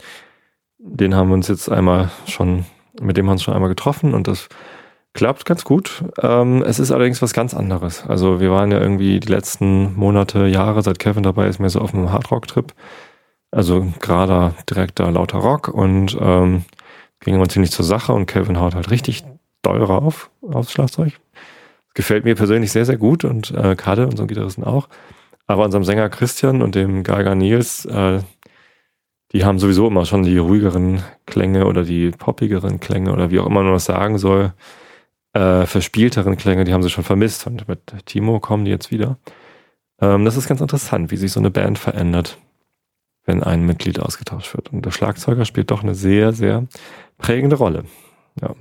den 0.78 1.14
haben 1.14 1.28
wir 1.28 1.34
uns 1.34 1.48
jetzt 1.48 1.70
einmal 1.70 2.10
schon, 2.26 2.64
mit 3.00 3.16
dem 3.16 3.24
haben 3.24 3.30
wir 3.30 3.32
uns 3.32 3.42
schon 3.42 3.54
einmal 3.54 3.68
getroffen 3.68 4.14
und 4.14 4.26
das 4.26 4.48
klappt 5.14 5.44
ganz 5.44 5.64
gut. 5.64 6.04
Ähm, 6.20 6.62
es 6.62 6.78
ist 6.78 6.90
allerdings 6.90 7.22
was 7.22 7.32
ganz 7.32 7.54
anderes. 7.54 8.04
Also 8.06 8.40
wir 8.40 8.50
waren 8.50 8.72
ja 8.72 8.80
irgendwie 8.80 9.20
die 9.20 9.28
letzten 9.28 9.94
Monate, 9.94 10.46
Jahre, 10.46 10.82
seit 10.82 10.98
Kevin 10.98 11.22
dabei 11.22 11.46
ist, 11.46 11.58
mehr 11.58 11.70
so 11.70 11.80
auf 11.80 11.94
einem 11.94 12.10
Hardrock-Trip. 12.10 12.72
Also 13.50 13.92
gerade 14.00 14.54
direkter 14.68 15.10
lauter 15.10 15.38
Rock 15.38 15.68
und 15.68 16.16
ähm, 16.18 16.64
ging 17.20 17.34
immer 17.34 17.48
ziemlich 17.48 17.70
zur 17.70 17.84
Sache 17.84 18.12
und 18.12 18.26
Kevin 18.26 18.58
haut 18.58 18.74
halt 18.74 18.90
richtig 18.90 19.24
doll 19.60 19.82
rauf 19.82 20.30
aufs 20.40 20.72
Schlagzeug. 20.72 21.12
Gefällt 21.94 22.24
mir 22.24 22.34
persönlich 22.34 22.72
sehr, 22.72 22.86
sehr 22.86 22.96
gut 22.96 23.24
und 23.24 23.50
äh, 23.50 23.76
Kade, 23.76 24.06
unserem 24.06 24.26
Gitarristen 24.26 24.64
auch. 24.64 24.88
Aber 25.46 25.64
unserem 25.64 25.84
Sänger 25.84 26.08
Christian 26.08 26.62
und 26.62 26.74
dem 26.74 27.02
Geiger 27.02 27.34
Nils, 27.34 27.84
äh, 27.84 28.20
die 29.32 29.44
haben 29.44 29.58
sowieso 29.58 29.86
immer 29.86 30.04
schon 30.04 30.22
die 30.22 30.38
ruhigeren 30.38 31.02
Klänge 31.26 31.66
oder 31.66 31.84
die 31.84 32.10
poppigeren 32.10 32.80
Klänge 32.80 33.12
oder 33.12 33.30
wie 33.30 33.40
auch 33.40 33.46
immer 33.46 33.62
man 33.62 33.72
das 33.72 33.86
sagen 33.86 34.18
soll, 34.18 34.52
äh, 35.32 35.64
verspielteren 35.64 36.36
Klänge, 36.36 36.64
die 36.64 36.74
haben 36.74 36.82
sie 36.82 36.90
schon 36.90 37.04
vermisst. 37.04 37.46
Und 37.46 37.66
mit 37.66 37.80
Timo 38.04 38.40
kommen 38.40 38.64
die 38.64 38.70
jetzt 38.70 38.90
wieder. 38.90 39.18
Ähm, 40.00 40.24
das 40.24 40.36
ist 40.36 40.48
ganz 40.48 40.60
interessant, 40.60 41.10
wie 41.10 41.16
sich 41.16 41.32
so 41.32 41.40
eine 41.40 41.50
Band 41.50 41.78
verändert, 41.78 42.38
wenn 43.24 43.42
ein 43.42 43.64
Mitglied 43.64 44.00
ausgetauscht 44.00 44.54
wird. 44.54 44.70
Und 44.72 44.84
der 44.84 44.90
Schlagzeuger 44.90 45.46
spielt 45.46 45.70
doch 45.70 45.82
eine 45.82 45.94
sehr, 45.94 46.32
sehr 46.32 46.66
prägende 47.16 47.56
Rolle. 47.56 47.84
Ja. 48.40 48.54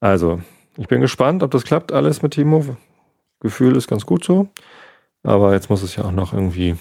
Also, 0.00 0.40
ich 0.78 0.88
bin 0.88 1.02
gespannt, 1.02 1.42
ob 1.42 1.50
das 1.50 1.64
klappt 1.64 1.92
alles 1.92 2.22
mit 2.22 2.32
Timo. 2.32 2.76
Gefühl 3.40 3.76
ist 3.76 3.88
ganz 3.88 4.06
gut 4.06 4.24
so. 4.24 4.48
Aber 5.22 5.52
jetzt 5.52 5.68
muss 5.68 5.82
es 5.82 5.96
ja 5.96 6.04
auch 6.04 6.12
noch 6.12 6.32
irgendwie 6.32 6.76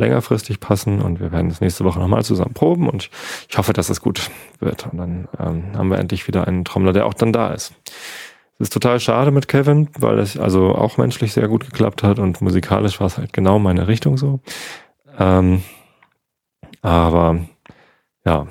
längerfristig 0.00 0.58
passen 0.58 1.00
und 1.00 1.20
wir 1.20 1.30
werden 1.30 1.48
das 1.48 1.60
nächste 1.60 1.84
Woche 1.84 2.00
nochmal 2.00 2.24
zusammen 2.24 2.54
proben 2.54 2.88
und 2.88 3.10
ich 3.48 3.56
hoffe, 3.56 3.72
dass 3.72 3.90
es 3.90 4.00
gut 4.00 4.30
wird. 4.58 4.88
Und 4.90 4.98
dann 4.98 5.28
ähm, 5.38 5.64
haben 5.76 5.90
wir 5.90 5.98
endlich 5.98 6.26
wieder 6.26 6.46
einen 6.48 6.64
Trommler, 6.64 6.92
der 6.92 7.06
auch 7.06 7.14
dann 7.14 7.32
da 7.32 7.52
ist. 7.52 7.72
Es 8.58 8.64
ist 8.64 8.72
total 8.72 9.00
schade 9.00 9.30
mit 9.30 9.48
Kevin, 9.48 9.88
weil 9.98 10.18
es 10.18 10.36
also 10.36 10.74
auch 10.74 10.98
menschlich 10.98 11.32
sehr 11.32 11.48
gut 11.48 11.64
geklappt 11.64 12.02
hat 12.02 12.18
und 12.18 12.40
musikalisch 12.40 13.00
war 13.00 13.06
es 13.06 13.16
halt 13.16 13.32
genau 13.32 13.58
meine 13.58 13.88
Richtung 13.88 14.16
so. 14.16 14.40
Ähm, 15.18 15.62
aber 16.82 17.40
ja, 18.24 18.46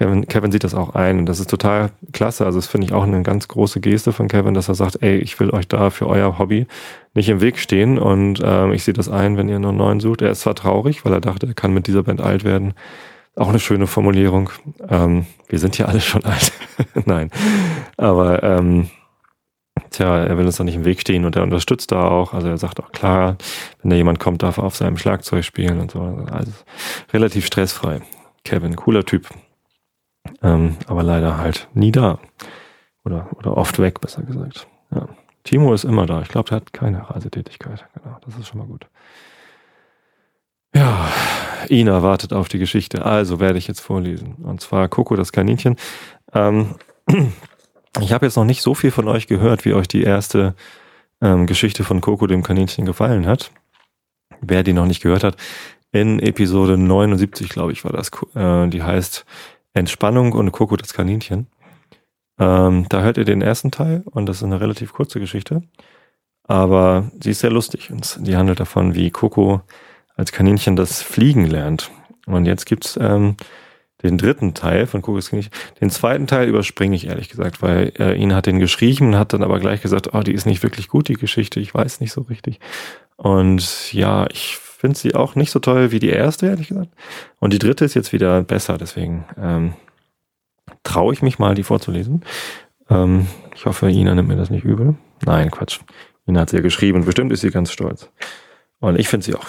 Kevin, 0.00 0.26
Kevin 0.26 0.50
sieht 0.50 0.64
das 0.64 0.74
auch 0.74 0.94
ein 0.94 1.18
und 1.18 1.26
das 1.26 1.40
ist 1.40 1.50
total 1.50 1.90
klasse. 2.12 2.46
Also 2.46 2.56
das 2.58 2.66
finde 2.66 2.86
ich 2.86 2.94
auch 2.94 3.02
eine 3.02 3.22
ganz 3.22 3.48
große 3.48 3.80
Geste 3.80 4.14
von 4.14 4.28
Kevin, 4.28 4.54
dass 4.54 4.66
er 4.66 4.74
sagt, 4.74 5.02
ey, 5.02 5.18
ich 5.18 5.38
will 5.38 5.50
euch 5.50 5.68
da 5.68 5.90
für 5.90 6.06
euer 6.06 6.38
Hobby 6.38 6.66
nicht 7.12 7.28
im 7.28 7.42
Weg 7.42 7.58
stehen 7.58 7.98
und 7.98 8.40
ähm, 8.42 8.72
ich 8.72 8.82
sehe 8.82 8.94
das 8.94 9.10
ein, 9.10 9.36
wenn 9.36 9.50
ihr 9.50 9.56
einen 9.56 9.76
neuen 9.76 10.00
sucht. 10.00 10.22
Er 10.22 10.30
ist 10.30 10.40
zwar 10.40 10.54
traurig, 10.54 11.04
weil 11.04 11.12
er 11.12 11.20
dachte, 11.20 11.46
er 11.48 11.52
kann 11.52 11.74
mit 11.74 11.86
dieser 11.86 12.02
Band 12.02 12.22
alt 12.22 12.44
werden. 12.44 12.72
Auch 13.36 13.50
eine 13.50 13.60
schöne 13.60 13.86
Formulierung. 13.86 14.48
Ähm, 14.88 15.26
wir 15.48 15.58
sind 15.58 15.76
ja 15.76 15.84
alle 15.84 16.00
schon 16.00 16.24
alt. 16.24 16.50
Nein. 17.04 17.30
Aber 17.98 18.42
ähm, 18.42 18.88
tja, 19.90 20.24
er 20.24 20.38
will 20.38 20.46
uns 20.46 20.56
da 20.56 20.64
nicht 20.64 20.76
im 20.76 20.86
Weg 20.86 21.02
stehen 21.02 21.26
und 21.26 21.36
er 21.36 21.42
unterstützt 21.42 21.92
da 21.92 22.08
auch. 22.08 22.32
Also 22.32 22.48
er 22.48 22.56
sagt 22.56 22.80
auch 22.80 22.92
klar, 22.92 23.36
wenn 23.82 23.90
da 23.90 23.96
jemand 23.96 24.18
kommt, 24.18 24.42
darf 24.42 24.56
er 24.56 24.64
auf 24.64 24.76
seinem 24.76 24.96
Schlagzeug 24.96 25.44
spielen 25.44 25.78
und 25.78 25.90
so. 25.90 26.24
Also 26.30 26.52
relativ 27.12 27.44
stressfrei. 27.44 28.00
Kevin, 28.44 28.76
cooler 28.76 29.04
Typ. 29.04 29.28
Ähm, 30.42 30.76
aber 30.86 31.02
leider 31.02 31.38
halt 31.38 31.68
nie 31.74 31.92
da. 31.92 32.18
Oder, 33.04 33.28
oder 33.36 33.56
oft 33.56 33.78
weg, 33.78 34.00
besser 34.00 34.22
gesagt. 34.22 34.66
Ja. 34.94 35.08
Timo 35.44 35.72
ist 35.72 35.84
immer 35.84 36.06
da. 36.06 36.20
Ich 36.22 36.28
glaube, 36.28 36.48
der 36.50 36.56
hat 36.56 36.72
keine 36.72 37.08
Reisetätigkeit. 37.08 37.86
Genau, 37.94 38.16
das 38.24 38.36
ist 38.36 38.48
schon 38.48 38.58
mal 38.58 38.66
gut. 38.66 38.86
Ja, 40.74 41.08
Ina 41.68 42.02
wartet 42.02 42.32
auf 42.32 42.48
die 42.48 42.58
Geschichte. 42.58 43.04
Also 43.04 43.40
werde 43.40 43.58
ich 43.58 43.66
jetzt 43.66 43.80
vorlesen. 43.80 44.34
Und 44.42 44.60
zwar 44.60 44.88
Coco 44.88 45.16
das 45.16 45.32
Kaninchen. 45.32 45.76
Ähm, 46.32 46.74
ich 48.00 48.12
habe 48.12 48.26
jetzt 48.26 48.36
noch 48.36 48.44
nicht 48.44 48.62
so 48.62 48.74
viel 48.74 48.90
von 48.90 49.08
euch 49.08 49.26
gehört, 49.26 49.64
wie 49.64 49.74
euch 49.74 49.88
die 49.88 50.02
erste 50.02 50.54
ähm, 51.20 51.46
Geschichte 51.46 51.84
von 51.84 52.00
Coco 52.00 52.26
dem 52.26 52.42
Kaninchen 52.42 52.84
gefallen 52.84 53.26
hat. 53.26 53.50
Wer 54.40 54.62
die 54.62 54.72
noch 54.72 54.86
nicht 54.86 55.02
gehört 55.02 55.24
hat, 55.24 55.36
in 55.92 56.20
Episode 56.20 56.78
79, 56.78 57.48
glaube 57.48 57.72
ich, 57.72 57.84
war 57.84 57.92
das, 57.92 58.10
äh, 58.34 58.68
die 58.68 58.82
heißt 58.82 59.26
Entspannung 59.72 60.32
und 60.32 60.52
Coco 60.52 60.76
das 60.76 60.92
Kaninchen. 60.92 61.46
Ähm, 62.38 62.86
da 62.88 63.02
hört 63.02 63.18
ihr 63.18 63.24
den 63.24 63.42
ersten 63.42 63.70
Teil 63.70 64.02
und 64.06 64.26
das 64.26 64.38
ist 64.38 64.44
eine 64.44 64.60
relativ 64.60 64.92
kurze 64.92 65.20
Geschichte. 65.20 65.62
Aber 66.44 67.10
sie 67.22 67.30
ist 67.30 67.40
sehr 67.40 67.50
lustig 67.50 67.90
und 67.90 68.26
die 68.26 68.36
handelt 68.36 68.60
davon, 68.60 68.94
wie 68.94 69.10
Coco 69.10 69.60
als 70.16 70.32
Kaninchen 70.32 70.74
das 70.74 71.02
Fliegen 71.02 71.46
lernt. 71.46 71.90
Und 72.26 72.46
jetzt 72.46 72.66
gibt's 72.66 72.98
ähm, 73.00 73.36
den 74.02 74.18
dritten 74.18 74.54
Teil 74.54 74.86
von 74.86 75.02
Kokos 75.02 75.30
Kaninchen. 75.30 75.52
Den 75.80 75.90
zweiten 75.90 76.26
Teil 76.26 76.48
überspringe 76.48 76.96
ich 76.96 77.06
ehrlich 77.06 77.28
gesagt, 77.28 77.62
weil 77.62 77.92
äh, 77.98 78.14
ihn 78.14 78.34
hat 78.34 78.46
den 78.46 78.58
geschrieben, 78.58 79.16
hat 79.16 79.32
dann 79.32 79.42
aber 79.42 79.60
gleich 79.60 79.82
gesagt, 79.82 80.14
oh, 80.14 80.20
die 80.20 80.32
ist 80.32 80.46
nicht 80.46 80.62
wirklich 80.62 80.88
gut, 80.88 81.08
die 81.08 81.14
Geschichte, 81.14 81.60
ich 81.60 81.74
weiß 81.74 82.00
nicht 82.00 82.12
so 82.12 82.22
richtig. 82.22 82.58
Und 83.16 83.92
ja, 83.92 84.26
ich 84.32 84.58
finde 84.80 84.98
sie 84.98 85.14
auch 85.14 85.34
nicht 85.34 85.50
so 85.50 85.58
toll 85.58 85.92
wie 85.92 85.98
die 85.98 86.08
erste, 86.08 86.46
ehrlich 86.46 86.68
gesagt. 86.68 86.88
Und 87.38 87.52
die 87.52 87.58
dritte 87.58 87.84
ist 87.84 87.94
jetzt 87.94 88.12
wieder 88.14 88.42
besser, 88.42 88.78
deswegen 88.78 89.26
ähm, 89.36 89.74
traue 90.84 91.12
ich 91.12 91.20
mich 91.20 91.38
mal, 91.38 91.54
die 91.54 91.62
vorzulesen. 91.62 92.24
Ähm, 92.88 93.26
ich 93.54 93.66
hoffe, 93.66 93.90
Ina 93.90 94.14
nimmt 94.14 94.28
mir 94.28 94.36
das 94.36 94.48
nicht 94.48 94.64
übel. 94.64 94.96
Nein, 95.26 95.50
Quatsch. 95.50 95.80
Ina 96.26 96.40
hat 96.40 96.50
sie 96.50 96.56
ja 96.56 96.62
geschrieben. 96.62 97.04
Bestimmt 97.04 97.30
ist 97.30 97.42
sie 97.42 97.50
ganz 97.50 97.70
stolz. 97.70 98.10
Und 98.78 98.98
ich 98.98 99.08
finde 99.08 99.26
sie 99.26 99.34
auch 99.34 99.44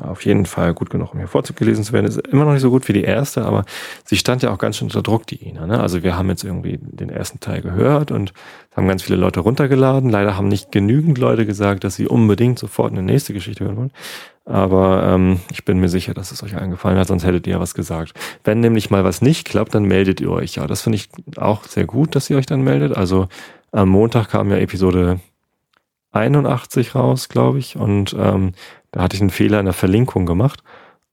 auf 0.00 0.24
jeden 0.24 0.46
Fall 0.46 0.74
gut 0.74 0.90
genug, 0.90 1.12
um 1.12 1.18
hier 1.18 1.28
vorgelesen 1.28 1.84
zu 1.84 1.92
werden. 1.92 2.06
Ist 2.06 2.18
immer 2.26 2.44
noch 2.44 2.52
nicht 2.52 2.62
so 2.62 2.70
gut 2.70 2.88
wie 2.88 2.92
die 2.92 3.04
erste, 3.04 3.44
aber 3.44 3.64
sie 4.04 4.16
stand 4.16 4.42
ja 4.42 4.52
auch 4.52 4.58
ganz 4.58 4.76
schön 4.76 4.88
unter 4.88 5.02
Druck, 5.02 5.26
die 5.26 5.48
Ina. 5.48 5.66
Ne? 5.66 5.80
Also 5.80 6.02
wir 6.02 6.16
haben 6.16 6.28
jetzt 6.28 6.44
irgendwie 6.44 6.78
den 6.80 7.08
ersten 7.08 7.40
Teil 7.40 7.62
gehört 7.62 8.10
und 8.10 8.32
haben 8.74 8.88
ganz 8.88 9.02
viele 9.02 9.16
Leute 9.16 9.40
runtergeladen. 9.40 10.10
Leider 10.10 10.36
haben 10.36 10.48
nicht 10.48 10.72
genügend 10.72 11.18
Leute 11.18 11.46
gesagt, 11.46 11.84
dass 11.84 11.94
sie 11.94 12.06
unbedingt 12.06 12.58
sofort 12.58 12.92
eine 12.92 13.02
nächste 13.02 13.32
Geschichte 13.32 13.64
hören 13.64 13.76
wollen. 13.76 13.92
Aber 14.44 15.02
ähm, 15.04 15.40
ich 15.50 15.64
bin 15.64 15.80
mir 15.80 15.88
sicher, 15.88 16.14
dass 16.14 16.30
es 16.30 16.42
euch 16.42 16.56
allen 16.56 16.70
gefallen 16.70 16.98
hat, 16.98 17.08
sonst 17.08 17.24
hättet 17.24 17.46
ihr 17.46 17.54
ja 17.54 17.60
was 17.60 17.74
gesagt. 17.74 18.12
Wenn 18.44 18.60
nämlich 18.60 18.90
mal 18.90 19.02
was 19.02 19.20
nicht 19.20 19.48
klappt, 19.48 19.74
dann 19.74 19.84
meldet 19.84 20.20
ihr 20.20 20.30
euch. 20.30 20.56
Ja, 20.56 20.66
das 20.66 20.82
finde 20.82 20.96
ich 20.96 21.08
auch 21.36 21.64
sehr 21.64 21.84
gut, 21.84 22.14
dass 22.14 22.30
ihr 22.30 22.36
euch 22.36 22.46
dann 22.46 22.62
meldet. 22.62 22.96
Also 22.96 23.28
am 23.72 23.88
Montag 23.88 24.30
kam 24.30 24.50
ja 24.50 24.56
Episode 24.56 25.20
81 26.12 26.94
raus, 26.94 27.28
glaube 27.28 27.58
ich. 27.58 27.76
Und 27.76 28.14
ähm, 28.18 28.52
da 28.96 29.02
hatte 29.02 29.14
ich 29.14 29.20
einen 29.20 29.28
Fehler 29.28 29.60
in 29.60 29.66
der 29.66 29.74
Verlinkung 29.74 30.24
gemacht. 30.24 30.62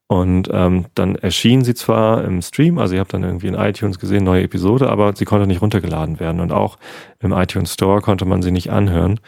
Und 0.07 0.49
ähm, 0.53 0.85
dann 0.95 1.15
erschien 1.15 1.65
sie 1.65 1.73
zwar 1.73 2.23
im 2.23 2.41
Stream, 2.41 2.77
also 2.77 2.93
ihr 2.93 3.01
habt 3.01 3.13
dann 3.13 3.23
irgendwie 3.23 3.47
in 3.47 3.55
iTunes 3.55 3.99
gesehen, 3.99 4.23
neue 4.23 4.43
Episode, 4.43 4.89
aber 4.89 5.13
sie 5.17 5.25
konnte 5.25 5.47
nicht 5.47 5.61
runtergeladen 5.61 6.21
werden. 6.21 6.39
Und 6.39 6.53
auch 6.53 6.77
im 7.19 7.33
iTunes 7.33 7.73
Store 7.73 7.99
konnte 7.99 8.23
man 8.23 8.41
sie 8.41 8.51
nicht 8.51 8.71
anhören. 8.71 9.19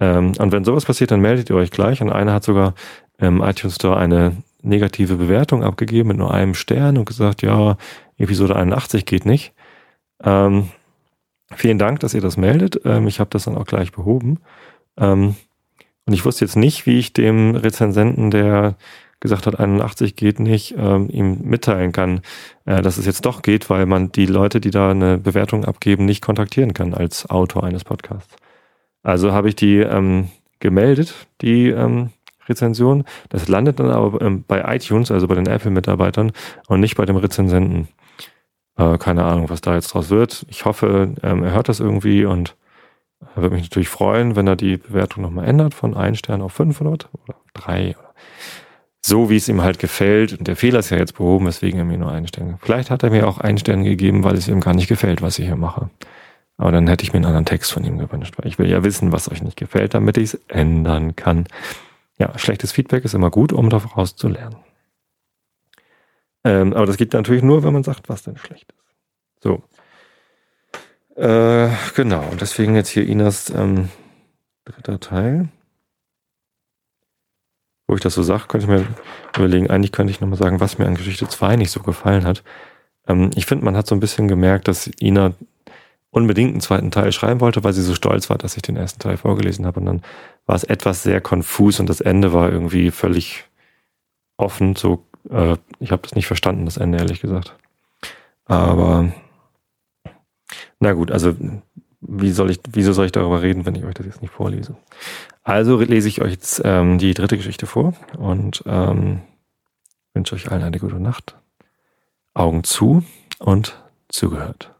Ähm, 0.00 0.32
und 0.36 0.50
wenn 0.50 0.64
sowas 0.64 0.84
passiert, 0.84 1.12
dann 1.12 1.20
meldet 1.20 1.48
ihr 1.48 1.54
euch 1.54 1.70
gleich. 1.70 2.02
Und 2.02 2.10
einer 2.10 2.32
hat 2.32 2.42
sogar 2.42 2.74
im 3.18 3.40
iTunes 3.40 3.76
Store 3.76 3.96
eine 3.96 4.36
negative 4.62 5.14
Bewertung 5.14 5.62
abgegeben 5.62 6.08
mit 6.08 6.16
nur 6.16 6.34
einem 6.34 6.54
Stern 6.54 6.98
und 6.98 7.04
gesagt, 7.04 7.42
ja, 7.42 7.76
Episode 8.18 8.56
81 8.56 9.06
geht 9.06 9.26
nicht. 9.26 9.52
Ähm, 10.24 10.70
vielen 11.54 11.78
Dank, 11.78 12.00
dass 12.00 12.14
ihr 12.14 12.20
das 12.20 12.36
meldet. 12.36 12.80
Ähm, 12.84 13.06
ich 13.06 13.20
habe 13.20 13.30
das 13.30 13.44
dann 13.44 13.56
auch 13.56 13.66
gleich 13.66 13.92
behoben. 13.92 14.40
Ähm, 14.98 15.36
und 16.06 16.12
ich 16.12 16.24
wusste 16.24 16.44
jetzt 16.44 16.56
nicht, 16.56 16.86
wie 16.86 16.98
ich 16.98 17.12
dem 17.12 17.54
Rezensenten, 17.54 18.30
der 18.30 18.76
gesagt 19.20 19.46
hat, 19.46 19.58
81 19.58 20.16
geht 20.16 20.40
nicht, 20.40 20.74
ähm, 20.76 21.08
ihm 21.08 21.42
mitteilen 21.42 21.92
kann, 21.92 22.22
äh, 22.64 22.82
dass 22.82 22.98
es 22.98 23.06
jetzt 23.06 23.24
doch 23.24 23.42
geht, 23.42 23.70
weil 23.70 23.86
man 23.86 24.10
die 24.10 24.26
Leute, 24.26 24.60
die 24.60 24.70
da 24.70 24.90
eine 24.90 25.16
Bewertung 25.16 25.64
abgeben, 25.64 26.04
nicht 26.04 26.22
kontaktieren 26.22 26.74
kann 26.74 26.92
als 26.92 27.30
Autor 27.30 27.62
eines 27.62 27.84
Podcasts. 27.84 28.34
Also 29.04 29.32
habe 29.32 29.48
ich 29.48 29.56
die 29.56 29.78
ähm, 29.78 30.28
gemeldet, 30.58 31.14
die 31.40 31.68
ähm, 31.68 32.10
Rezension. 32.48 33.04
Das 33.28 33.48
landet 33.48 33.78
dann 33.78 33.90
aber 33.90 34.20
ähm, 34.20 34.44
bei 34.46 34.74
iTunes, 34.74 35.10
also 35.12 35.28
bei 35.28 35.36
den 35.36 35.46
Apple-Mitarbeitern 35.46 36.32
und 36.66 36.80
nicht 36.80 36.96
bei 36.96 37.04
dem 37.04 37.16
Rezensenten. 37.16 37.88
Äh, 38.76 38.98
keine 38.98 39.24
Ahnung, 39.24 39.50
was 39.50 39.60
da 39.60 39.74
jetzt 39.74 39.94
draus 39.94 40.10
wird. 40.10 40.44
Ich 40.48 40.64
hoffe, 40.64 41.14
ähm, 41.22 41.44
er 41.44 41.52
hört 41.52 41.68
das 41.68 41.78
irgendwie 41.78 42.24
und 42.24 42.56
würde 43.34 43.54
mich 43.54 43.64
natürlich 43.64 43.88
freuen, 43.88 44.36
wenn 44.36 44.46
er 44.46 44.56
die 44.56 44.76
Bewertung 44.76 45.22
nochmal 45.22 45.46
ändert 45.46 45.74
von 45.74 45.94
ein 45.94 46.14
Stern 46.14 46.42
auf 46.42 46.52
fünf 46.52 46.80
oder, 46.80 46.90
oder 46.90 47.36
drei. 47.54 47.96
Oder 47.98 48.12
so 49.04 49.30
wie 49.30 49.36
es 49.36 49.48
ihm 49.48 49.62
halt 49.62 49.78
gefällt. 49.78 50.38
Und 50.38 50.46
der 50.46 50.56
Fehler 50.56 50.78
ist 50.78 50.90
ja 50.90 50.98
jetzt 50.98 51.16
behoben, 51.16 51.46
weswegen 51.46 51.78
er 51.78 51.84
mir 51.84 51.98
nur 51.98 52.10
einen 52.10 52.28
Stern. 52.28 52.58
Vielleicht 52.62 52.90
hat 52.90 53.02
er 53.02 53.10
mir 53.10 53.26
auch 53.26 53.38
einen 53.38 53.58
Stern 53.58 53.84
gegeben, 53.84 54.24
weil 54.24 54.34
es 54.34 54.48
ihm 54.48 54.60
gar 54.60 54.74
nicht 54.74 54.88
gefällt, 54.88 55.22
was 55.22 55.38
ich 55.38 55.46
hier 55.46 55.56
mache. 55.56 55.90
Aber 56.56 56.70
dann 56.70 56.86
hätte 56.86 57.02
ich 57.02 57.12
mir 57.12 57.16
einen 57.16 57.26
anderen 57.26 57.46
Text 57.46 57.72
von 57.72 57.84
ihm 57.84 57.98
gewünscht, 57.98 58.34
weil 58.36 58.46
ich 58.46 58.58
will 58.58 58.70
ja 58.70 58.84
wissen, 58.84 59.10
was 59.10 59.30
euch 59.30 59.42
nicht 59.42 59.56
gefällt, 59.56 59.94
damit 59.94 60.16
ich 60.16 60.34
es 60.34 60.40
ändern 60.48 61.16
kann. 61.16 61.46
Ja, 62.18 62.38
schlechtes 62.38 62.70
Feedback 62.72 63.04
ist 63.04 63.14
immer 63.14 63.30
gut, 63.30 63.52
um 63.52 63.68
daraus 63.68 64.14
zu 64.14 64.28
lernen. 64.28 64.56
Ähm, 66.44 66.72
aber 66.72 66.86
das 66.86 66.96
geht 66.96 67.12
natürlich 67.12 67.42
nur, 67.42 67.64
wenn 67.64 67.72
man 67.72 67.82
sagt, 67.82 68.08
was 68.08 68.22
denn 68.22 68.36
schlecht 68.36 68.72
ist. 68.72 69.42
So. 69.42 69.62
Äh, 71.16 71.68
genau, 71.94 72.22
und 72.30 72.40
deswegen 72.40 72.74
jetzt 72.74 72.88
hier 72.88 73.06
Inas 73.06 73.50
ähm, 73.50 73.90
dritter 74.64 74.98
Teil. 75.00 75.48
Wo 77.86 77.94
ich 77.94 78.00
das 78.00 78.14
so 78.14 78.22
sage, 78.22 78.44
könnte 78.48 78.66
ich 78.66 78.70
mir 78.70 78.86
überlegen, 79.36 79.68
eigentlich 79.70 79.92
könnte 79.92 80.10
ich 80.10 80.20
nochmal 80.20 80.38
sagen, 80.38 80.60
was 80.60 80.78
mir 80.78 80.86
an 80.86 80.94
Geschichte 80.94 81.28
2 81.28 81.56
nicht 81.56 81.70
so 81.70 81.80
gefallen 81.80 82.24
hat. 82.24 82.42
Ähm, 83.06 83.30
ich 83.34 83.46
finde, 83.46 83.64
man 83.64 83.76
hat 83.76 83.86
so 83.86 83.94
ein 83.94 84.00
bisschen 84.00 84.28
gemerkt, 84.28 84.68
dass 84.68 84.90
Ina 85.00 85.34
unbedingt 86.10 86.52
einen 86.52 86.60
zweiten 86.60 86.90
Teil 86.90 87.12
schreiben 87.12 87.40
wollte, 87.40 87.64
weil 87.64 87.72
sie 87.72 87.82
so 87.82 87.94
stolz 87.94 88.30
war, 88.30 88.38
dass 88.38 88.56
ich 88.56 88.62
den 88.62 88.76
ersten 88.76 89.00
Teil 89.00 89.16
vorgelesen 89.16 89.66
habe. 89.66 89.80
Und 89.80 89.86
dann 89.86 90.02
war 90.46 90.56
es 90.56 90.64
etwas 90.64 91.02
sehr 91.02 91.20
konfus 91.20 91.80
und 91.80 91.88
das 91.88 92.00
Ende 92.00 92.32
war 92.32 92.50
irgendwie 92.50 92.90
völlig 92.90 93.44
offen. 94.36 94.76
So, 94.76 95.04
äh, 95.30 95.56
ich 95.80 95.90
habe 95.90 96.02
das 96.02 96.14
nicht 96.14 96.26
verstanden, 96.26 96.66
das 96.66 96.76
Ende, 96.76 96.98
ehrlich 96.98 97.20
gesagt. 97.20 97.56
Aber 98.44 99.12
na 100.82 100.94
gut, 100.94 101.12
also 101.12 101.36
wie 102.00 102.32
soll 102.32 102.50
ich, 102.50 102.58
wieso 102.72 102.92
soll 102.92 103.06
ich 103.06 103.12
darüber 103.12 103.40
reden, 103.40 103.64
wenn 103.64 103.76
ich 103.76 103.84
euch 103.84 103.94
das 103.94 104.04
jetzt 104.04 104.20
nicht 104.20 104.34
vorlese? 104.34 104.76
Also 105.44 105.80
lese 105.80 106.08
ich 106.08 106.20
euch 106.20 106.32
jetzt 106.32 106.60
ähm, 106.64 106.98
die 106.98 107.14
dritte 107.14 107.36
Geschichte 107.36 107.66
vor 107.66 107.94
und 108.18 108.64
ähm, 108.66 109.22
wünsche 110.12 110.34
euch 110.34 110.50
allen 110.50 110.64
eine 110.64 110.80
gute 110.80 110.98
Nacht. 110.98 111.38
Augen 112.34 112.64
zu 112.64 113.04
und 113.38 113.80
zugehört. 114.08 114.74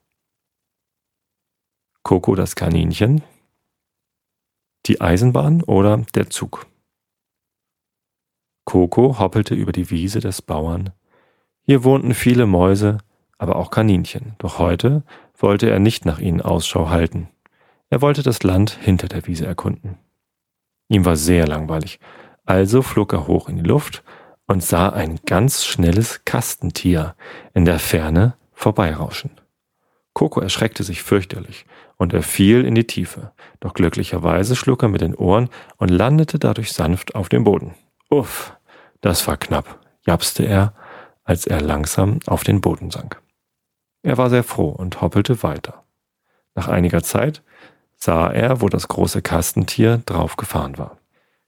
Coco 2.02 2.34
das 2.34 2.56
Kaninchen, 2.56 3.22
die 4.86 5.00
Eisenbahn 5.00 5.62
oder 5.62 5.98
der 6.16 6.30
Zug. 6.30 6.66
Coco 8.64 9.20
hoppelte 9.20 9.54
über 9.54 9.70
die 9.70 9.88
Wiese 9.90 10.18
des 10.18 10.42
Bauern. 10.42 10.90
Hier 11.62 11.84
wohnten 11.84 12.12
viele 12.12 12.46
Mäuse, 12.46 12.98
aber 13.38 13.54
auch 13.54 13.70
Kaninchen. 13.70 14.34
Doch 14.38 14.58
heute 14.58 15.04
wollte 15.42 15.68
er 15.68 15.78
nicht 15.78 16.06
nach 16.06 16.18
ihnen 16.18 16.40
Ausschau 16.40 16.88
halten. 16.88 17.28
Er 17.90 18.00
wollte 18.00 18.22
das 18.22 18.42
Land 18.42 18.70
hinter 18.80 19.08
der 19.08 19.26
Wiese 19.26 19.46
erkunden. 19.46 19.98
Ihm 20.88 21.04
war 21.04 21.16
sehr 21.16 21.46
langweilig, 21.46 22.00
also 22.44 22.82
flog 22.82 23.12
er 23.12 23.26
hoch 23.26 23.48
in 23.48 23.56
die 23.56 23.68
Luft 23.68 24.02
und 24.46 24.62
sah 24.62 24.90
ein 24.90 25.20
ganz 25.26 25.64
schnelles 25.64 26.24
Kastentier 26.24 27.14
in 27.54 27.64
der 27.64 27.78
Ferne 27.78 28.34
vorbeirauschen. 28.52 29.30
Coco 30.14 30.40
erschreckte 30.40 30.82
sich 30.82 31.02
fürchterlich 31.02 31.64
und 31.96 32.12
er 32.12 32.22
fiel 32.22 32.64
in 32.64 32.74
die 32.74 32.86
Tiefe, 32.86 33.32
doch 33.60 33.74
glücklicherweise 33.74 34.56
schlug 34.56 34.82
er 34.82 34.88
mit 34.88 35.00
den 35.00 35.14
Ohren 35.14 35.48
und 35.78 35.88
landete 35.88 36.38
dadurch 36.38 36.72
sanft 36.72 37.14
auf 37.14 37.28
dem 37.28 37.44
Boden. 37.44 37.74
Uff, 38.10 38.56
das 39.00 39.26
war 39.26 39.36
knapp, 39.36 39.80
japste 40.06 40.44
er, 40.44 40.74
als 41.24 41.46
er 41.46 41.60
langsam 41.60 42.18
auf 42.26 42.44
den 42.44 42.60
Boden 42.60 42.90
sank. 42.90 43.22
Er 44.02 44.18
war 44.18 44.30
sehr 44.30 44.44
froh 44.44 44.68
und 44.68 45.00
hoppelte 45.00 45.42
weiter. 45.42 45.84
Nach 46.54 46.68
einiger 46.68 47.02
Zeit 47.02 47.42
sah 47.96 48.30
er, 48.30 48.60
wo 48.60 48.68
das 48.68 48.88
große 48.88 49.22
Kastentier 49.22 50.02
draufgefahren 50.04 50.76
war. 50.78 50.98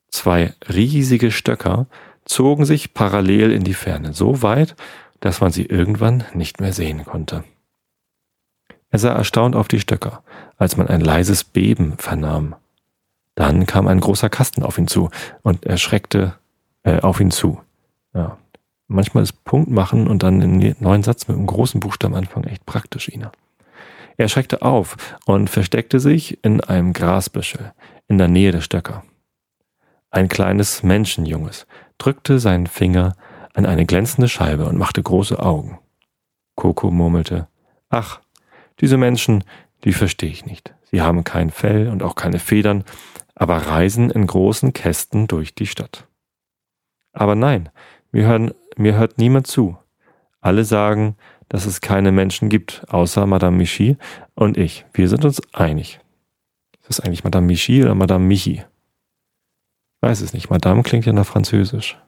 Zwei 0.08 0.54
riesige 0.68 1.32
Stöcker 1.32 1.87
zogen 2.25 2.64
sich 2.64 2.94
parallel 2.94 3.50
in 3.50 3.64
die 3.64 3.75
Ferne, 3.75 4.12
so 4.12 4.42
weit, 4.42 4.76
dass 5.20 5.40
man 5.40 5.50
sie 5.50 5.66
irgendwann 5.66 6.25
nicht 6.32 6.61
mehr 6.61 6.73
sehen 6.73 7.04
konnte. 7.04 7.44
Er 8.90 8.99
sah 9.00 9.12
erstaunt 9.12 9.56
auf 9.56 9.66
die 9.66 9.80
Stöcker, 9.80 10.23
als 10.56 10.76
man 10.76 10.87
ein 10.87 11.00
leises 11.00 11.42
Beben 11.42 11.94
vernahm. 11.99 12.54
Dann 13.34 13.66
kam 13.66 13.88
ein 13.88 13.99
großer 13.99 14.28
Kasten 14.30 14.62
auf 14.62 14.78
ihn 14.78 14.87
zu 14.87 15.11
und 15.42 15.66
er 15.66 15.76
schreckte 15.76 16.34
äh, 16.84 17.00
auf 17.00 17.18
ihn 17.18 17.32
zu. 17.32 17.61
Ja, 18.14 18.38
Manchmal 18.86 19.22
ist 19.22 19.44
Punkt 19.44 19.70
machen 19.70 20.06
und 20.06 20.22
dann 20.22 20.42
einen 20.42 20.76
neuen 20.78 21.02
Satz 21.02 21.26
mit 21.26 21.36
einem 21.36 21.46
großen 21.46 21.80
Buchstaben 21.80 22.14
anfangen 22.14 22.46
echt 22.46 22.66
praktisch, 22.66 23.08
Ina. 23.08 23.32
Er 24.16 24.28
schreckte 24.28 24.62
auf 24.62 24.96
und 25.26 25.50
versteckte 25.50 25.98
sich 26.00 26.44
in 26.44 26.60
einem 26.60 26.92
Grasbüschel 26.92 27.72
in 28.06 28.18
der 28.18 28.28
Nähe 28.28 28.52
der 28.52 28.60
Stöcker. 28.60 29.04
Ein 30.10 30.28
kleines 30.28 30.82
Menschenjunges 30.82 31.66
drückte 31.98 32.38
seinen 32.38 32.66
Finger 32.66 33.16
an 33.54 33.66
eine 33.66 33.86
glänzende 33.86 34.28
Scheibe 34.28 34.66
und 34.66 34.78
machte 34.78 35.02
große 35.02 35.38
Augen. 35.38 35.78
Coco 36.54 36.90
murmelte, 36.90 37.48
ach, 37.88 38.20
diese 38.80 38.96
Menschen, 38.96 39.44
die 39.84 39.92
verstehe 39.92 40.30
ich 40.30 40.46
nicht. 40.46 40.74
Sie 40.84 41.02
haben 41.02 41.24
kein 41.24 41.50
Fell 41.50 41.88
und 41.88 42.02
auch 42.02 42.14
keine 42.14 42.38
Federn, 42.38 42.84
aber 43.34 43.56
reisen 43.56 44.10
in 44.10 44.26
großen 44.26 44.72
Kästen 44.72 45.26
durch 45.26 45.54
die 45.54 45.66
Stadt. 45.66 46.06
Aber 47.12 47.34
nein, 47.34 47.70
mir, 48.12 48.26
hören, 48.26 48.54
mir 48.78 48.97
hört 48.97 49.19
niemand 49.19 49.47
zu. 49.47 49.76
Alle 50.40 50.64
sagen, 50.64 51.16
dass 51.49 51.66
es 51.66 51.81
keine 51.81 52.12
Menschen 52.12 52.49
gibt, 52.49 52.85
außer 52.88 53.26
Madame 53.26 53.57
Michi 53.57 53.97
und 54.35 54.57
ich. 54.57 54.85
Wir 54.93 55.09
sind 55.09 55.25
uns 55.25 55.40
einig. 55.52 56.00
Ist 56.81 56.88
das 56.88 57.00
eigentlich 57.00 57.25
Madame 57.25 57.47
Michi 57.47 57.83
oder 57.83 57.95
Madame 57.95 58.25
Michi? 58.25 58.62
Weiß 60.00 60.21
es 60.21 60.35
nicht. 60.35 60.50
Madame 60.50 60.83
klingt 60.83 61.07
ja 61.07 61.12
nach 61.12 61.26
Französisch. 61.26 61.99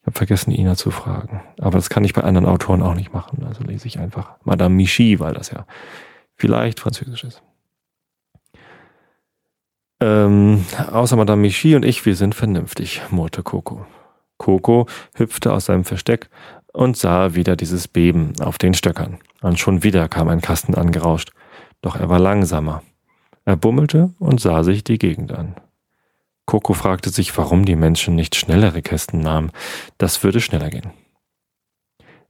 Ich 0.00 0.06
habe 0.06 0.18
vergessen, 0.18 0.50
Ina 0.50 0.74
zu 0.74 0.90
fragen. 0.90 1.42
Aber 1.58 1.78
das 1.78 1.88
kann 1.88 2.04
ich 2.04 2.12
bei 2.12 2.22
anderen 2.22 2.46
Autoren 2.46 2.82
auch 2.82 2.94
nicht 2.94 3.14
machen. 3.14 3.44
Also 3.46 3.62
lese 3.62 3.86
ich 3.86 3.98
einfach 3.98 4.36
Madame 4.44 4.74
Michi, 4.74 5.20
weil 5.20 5.32
das 5.32 5.50
ja 5.50 5.64
vielleicht 6.34 6.80
Französisch 6.80 7.24
ist. 7.24 7.42
Ähm, 10.00 10.64
außer 10.90 11.16
Madame 11.16 11.42
Michi 11.42 11.76
und 11.76 11.84
ich, 11.84 12.04
wir 12.04 12.16
sind 12.16 12.34
vernünftig, 12.34 13.00
murrte 13.10 13.44
Coco. 13.44 13.86
Coco 14.38 14.86
hüpfte 15.14 15.52
aus 15.52 15.66
seinem 15.66 15.84
Versteck 15.84 16.28
und 16.72 16.96
sah 16.96 17.34
wieder 17.34 17.56
dieses 17.56 17.88
Beben 17.88 18.32
auf 18.40 18.58
den 18.58 18.74
Stöckern. 18.74 19.18
Und 19.40 19.58
schon 19.58 19.82
wieder 19.82 20.08
kam 20.08 20.28
ein 20.28 20.40
Kasten 20.40 20.74
angerauscht. 20.74 21.30
Doch 21.80 21.96
er 21.96 22.08
war 22.08 22.18
langsamer. 22.18 22.82
Er 23.44 23.56
bummelte 23.56 24.10
und 24.18 24.40
sah 24.40 24.62
sich 24.62 24.84
die 24.84 24.98
Gegend 24.98 25.32
an. 25.32 25.56
Coco 26.46 26.74
fragte 26.74 27.10
sich, 27.10 27.36
warum 27.36 27.64
die 27.64 27.76
Menschen 27.76 28.14
nicht 28.14 28.34
schnellere 28.34 28.82
Kästen 28.82 29.20
nahmen. 29.20 29.52
Das 29.98 30.22
würde 30.24 30.40
schneller 30.40 30.70
gehen. 30.70 30.92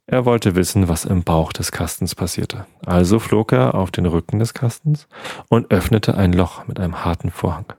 Er 0.07 0.25
wollte 0.25 0.57
wissen, 0.57 0.89
was 0.89 1.05
im 1.05 1.23
Bauch 1.23 1.53
des 1.53 1.73
Kastens 1.73 2.15
passierte. 2.15 2.67
Also 2.85 3.19
flog 3.19 3.53
er 3.53 3.75
auf 3.75 3.91
den 3.91 4.07
Rücken 4.07 4.39
des 4.39 4.53
Kastens 4.53 5.07
und 5.49 5.71
öffnete 5.71 6.17
ein 6.17 6.33
Loch 6.33 6.67
mit 6.67 6.81
einem 6.81 7.05
harten 7.05 7.31
Vorhang. 7.31 7.73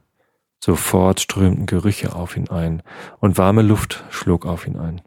Sofort 0.66 1.20
strömten 1.20 1.66
Gerüche 1.66 2.16
auf 2.16 2.38
ihn 2.38 2.50
ein 2.50 2.84
und 3.20 3.38
warme 3.38 3.64
Luft 3.64 4.06
schlug 4.10 4.46
auf 4.46 4.66
ihn 4.66 4.78
ein. 4.78 5.02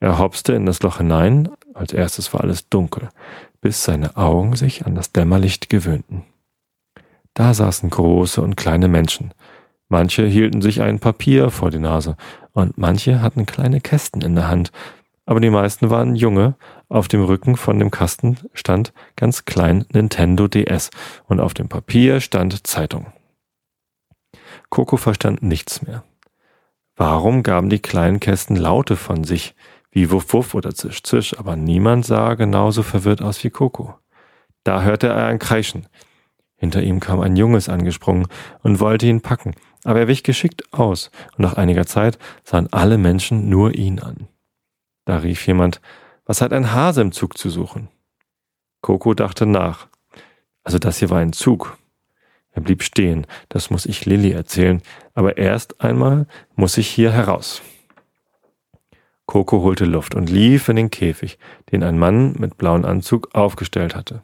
Er 0.00 0.18
hopste 0.18 0.54
in 0.54 0.64
das 0.64 0.82
Loch 0.82 0.96
hinein, 0.96 1.50
als 1.74 1.92
erstes 1.92 2.32
war 2.32 2.40
alles 2.40 2.70
dunkel, 2.70 3.10
bis 3.60 3.84
seine 3.84 4.16
Augen 4.16 4.56
sich 4.56 4.86
an 4.86 4.94
das 4.94 5.12
Dämmerlicht 5.12 5.68
gewöhnten. 5.68 6.24
Da 7.34 7.52
saßen 7.52 7.90
große 7.90 8.40
und 8.40 8.56
kleine 8.56 8.88
Menschen. 8.88 9.34
Manche 9.90 10.24
hielten 10.24 10.62
sich 10.62 10.80
ein 10.80 10.98
Papier 10.98 11.50
vor 11.50 11.70
die 11.70 11.78
Nase 11.78 12.16
und 12.52 12.78
manche 12.78 13.20
hatten 13.20 13.44
kleine 13.44 13.82
Kästen 13.82 14.22
in 14.22 14.34
der 14.34 14.48
Hand, 14.48 14.72
aber 15.26 15.40
die 15.40 15.50
meisten 15.50 15.90
waren 15.90 16.16
junge. 16.16 16.54
Auf 16.88 17.08
dem 17.08 17.22
Rücken 17.22 17.58
von 17.58 17.78
dem 17.78 17.90
Kasten 17.90 18.38
stand 18.54 18.94
ganz 19.16 19.44
klein 19.44 19.84
Nintendo 19.92 20.48
DS 20.48 20.88
und 21.26 21.38
auf 21.38 21.52
dem 21.52 21.68
Papier 21.68 22.22
stand 22.22 22.66
Zeitung. 22.66 23.12
Coco 24.72 24.96
verstand 24.96 25.42
nichts 25.42 25.82
mehr. 25.82 26.02
Warum 26.96 27.42
gaben 27.42 27.68
die 27.68 27.78
kleinen 27.78 28.20
Kästen 28.20 28.56
Laute 28.56 28.96
von 28.96 29.22
sich, 29.22 29.54
wie 29.90 30.10
Wuff 30.10 30.32
Wuff 30.32 30.54
oder 30.54 30.74
Zisch 30.74 31.02
Zisch, 31.02 31.38
aber 31.38 31.56
niemand 31.56 32.06
sah 32.06 32.36
genauso 32.36 32.82
verwirrt 32.82 33.20
aus 33.20 33.44
wie 33.44 33.50
Coco. 33.50 33.98
Da 34.64 34.80
hörte 34.80 35.08
er 35.08 35.26
ein 35.26 35.38
Kreischen. 35.38 35.88
Hinter 36.56 36.82
ihm 36.82 37.00
kam 37.00 37.20
ein 37.20 37.36
Junges 37.36 37.68
angesprungen 37.68 38.28
und 38.62 38.80
wollte 38.80 39.06
ihn 39.06 39.20
packen, 39.20 39.54
aber 39.84 40.00
er 40.00 40.08
wich 40.08 40.22
geschickt 40.22 40.72
aus, 40.72 41.10
und 41.36 41.40
nach 41.40 41.58
einiger 41.58 41.84
Zeit 41.84 42.18
sahen 42.42 42.72
alle 42.72 42.96
Menschen 42.96 43.50
nur 43.50 43.74
ihn 43.74 44.00
an. 44.00 44.26
Da 45.04 45.18
rief 45.18 45.46
jemand, 45.46 45.82
was 46.24 46.40
hat 46.40 46.54
ein 46.54 46.72
Hase 46.72 47.02
im 47.02 47.12
Zug 47.12 47.36
zu 47.36 47.50
suchen? 47.50 47.88
Coco 48.80 49.12
dachte 49.12 49.44
nach. 49.44 49.88
Also 50.64 50.78
das 50.78 50.96
hier 50.96 51.10
war 51.10 51.18
ein 51.18 51.34
Zug. 51.34 51.76
Er 52.52 52.62
blieb 52.62 52.82
stehen, 52.82 53.26
das 53.48 53.70
muss 53.70 53.86
ich 53.86 54.04
Lilly 54.04 54.32
erzählen, 54.32 54.82
aber 55.14 55.38
erst 55.38 55.80
einmal 55.80 56.26
muss 56.54 56.76
ich 56.78 56.88
hier 56.88 57.12
heraus. 57.12 57.62
Coco 59.26 59.62
holte 59.62 59.86
Luft 59.86 60.14
und 60.14 60.28
lief 60.28 60.68
in 60.68 60.76
den 60.76 60.90
Käfig, 60.90 61.38
den 61.70 61.82
ein 61.82 61.98
Mann 61.98 62.34
mit 62.38 62.58
blauem 62.58 62.84
Anzug 62.84 63.34
aufgestellt 63.34 63.94
hatte. 63.94 64.22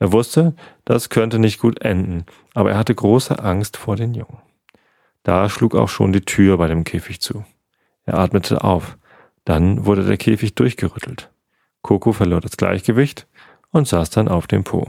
Er 0.00 0.12
wusste, 0.12 0.54
das 0.84 1.08
könnte 1.08 1.38
nicht 1.38 1.60
gut 1.60 1.82
enden, 1.82 2.24
aber 2.54 2.72
er 2.72 2.78
hatte 2.78 2.94
große 2.94 3.38
Angst 3.38 3.76
vor 3.76 3.96
den 3.96 4.14
Jungen. 4.14 4.38
Da 5.22 5.48
schlug 5.48 5.74
auch 5.74 5.88
schon 5.88 6.12
die 6.12 6.22
Tür 6.22 6.56
bei 6.56 6.68
dem 6.68 6.84
Käfig 6.84 7.20
zu. 7.20 7.44
Er 8.04 8.18
atmete 8.18 8.64
auf. 8.64 8.96
Dann 9.44 9.86
wurde 9.86 10.04
der 10.04 10.16
Käfig 10.16 10.54
durchgerüttelt. 10.54 11.30
Coco 11.82 12.12
verlor 12.12 12.40
das 12.40 12.56
Gleichgewicht 12.56 13.26
und 13.70 13.86
saß 13.86 14.10
dann 14.10 14.28
auf 14.28 14.46
dem 14.46 14.64
Po. 14.64 14.88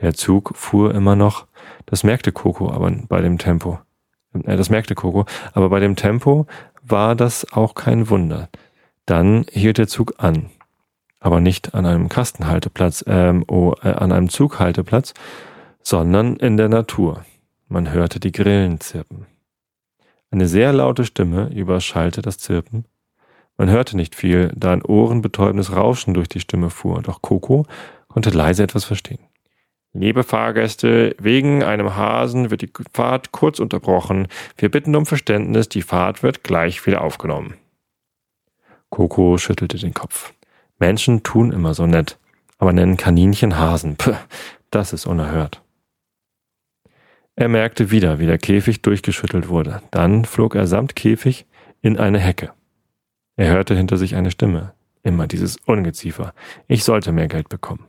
Der 0.00 0.14
Zug 0.14 0.56
fuhr 0.56 0.94
immer 0.94 1.16
noch, 1.16 1.46
das 1.86 2.04
merkte 2.04 2.32
Coco 2.32 2.70
aber 2.70 2.90
bei 3.08 3.20
dem 3.20 3.38
Tempo. 3.38 3.78
Äh, 4.32 4.56
das 4.56 4.70
merkte 4.70 4.94
Coco, 4.94 5.26
aber 5.52 5.68
bei 5.68 5.80
dem 5.80 5.96
Tempo 5.96 6.46
war 6.82 7.14
das 7.14 7.52
auch 7.52 7.74
kein 7.74 8.08
Wunder. 8.10 8.48
Dann 9.06 9.46
hielt 9.50 9.78
der 9.78 9.88
Zug 9.88 10.14
an. 10.18 10.50
Aber 11.20 11.40
nicht 11.40 11.74
an 11.74 11.84
einem 11.84 12.08
Kastenhalteplatz, 12.08 13.04
ähm, 13.08 13.44
oh, 13.48 13.74
äh, 13.82 13.88
an 13.88 14.12
einem 14.12 14.28
Zughalteplatz, 14.28 15.14
sondern 15.82 16.36
in 16.36 16.56
der 16.56 16.68
Natur. 16.68 17.24
Man 17.68 17.90
hörte 17.92 18.20
die 18.20 18.32
Grillen 18.32 18.80
zirpen. 18.80 19.26
Eine 20.30 20.46
sehr 20.46 20.72
laute 20.72 21.04
Stimme 21.04 21.50
überschallte 21.52 22.22
das 22.22 22.38
Zirpen 22.38 22.84
man 23.58 23.70
hörte 23.70 23.96
nicht 23.96 24.14
viel, 24.14 24.52
da 24.54 24.72
ein 24.72 24.84
ohrenbetäubendes 24.84 25.74
Rauschen 25.74 26.14
durch 26.14 26.28
die 26.28 26.38
Stimme 26.38 26.70
fuhr, 26.70 27.02
doch 27.02 27.22
Coco 27.22 27.66
konnte 28.06 28.30
leise 28.30 28.62
etwas 28.62 28.84
verstehen. 28.84 29.18
Liebe 29.98 30.22
Fahrgäste, 30.22 31.16
wegen 31.18 31.64
einem 31.64 31.96
Hasen 31.96 32.52
wird 32.52 32.62
die 32.62 32.70
Fahrt 32.92 33.32
kurz 33.32 33.58
unterbrochen. 33.58 34.28
Wir 34.56 34.70
bitten 34.70 34.94
um 34.94 35.06
Verständnis, 35.06 35.68
die 35.68 35.82
Fahrt 35.82 36.22
wird 36.22 36.44
gleich 36.44 36.86
wieder 36.86 37.00
aufgenommen. 37.00 37.54
Coco 38.90 39.38
schüttelte 39.38 39.76
den 39.76 39.94
Kopf. 39.94 40.32
Menschen 40.78 41.24
tun 41.24 41.50
immer 41.50 41.74
so 41.74 41.88
nett, 41.88 42.16
aber 42.58 42.72
nennen 42.72 42.96
Kaninchen 42.96 43.58
Hasen. 43.58 43.96
Puh, 43.96 44.14
das 44.70 44.92
ist 44.92 45.04
unerhört. 45.04 45.62
Er 47.34 47.48
merkte 47.48 47.90
wieder, 47.90 48.20
wie 48.20 48.26
der 48.26 48.38
Käfig 48.38 48.82
durchgeschüttelt 48.82 49.48
wurde. 49.48 49.82
Dann 49.90 50.24
flog 50.24 50.54
er 50.54 50.68
samt 50.68 50.94
Käfig 50.94 51.44
in 51.82 51.98
eine 51.98 52.20
Hecke. 52.20 52.52
Er 53.34 53.50
hörte 53.50 53.74
hinter 53.74 53.96
sich 53.96 54.14
eine 54.14 54.30
Stimme. 54.30 54.74
Immer 55.02 55.26
dieses 55.26 55.56
Ungeziefer. 55.66 56.34
Ich 56.68 56.84
sollte 56.84 57.10
mehr 57.10 57.26
Geld 57.26 57.48
bekommen. 57.48 57.88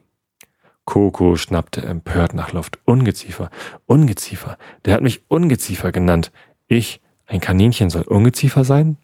Coco 0.89 1.35
schnappte 1.35 1.83
empört 1.83 2.33
nach 2.33 2.51
Luft. 2.51 2.79
Ungeziefer, 2.83 3.51
Ungeziefer. 3.85 4.57
Der 4.85 4.95
hat 4.95 5.03
mich 5.03 5.21
Ungeziefer 5.27 5.91
genannt. 5.91 6.31
Ich, 6.65 6.99
ein 7.27 7.39
Kaninchen, 7.39 7.91
soll 7.91 8.01
Ungeziefer 8.01 8.63
sein? 8.63 8.97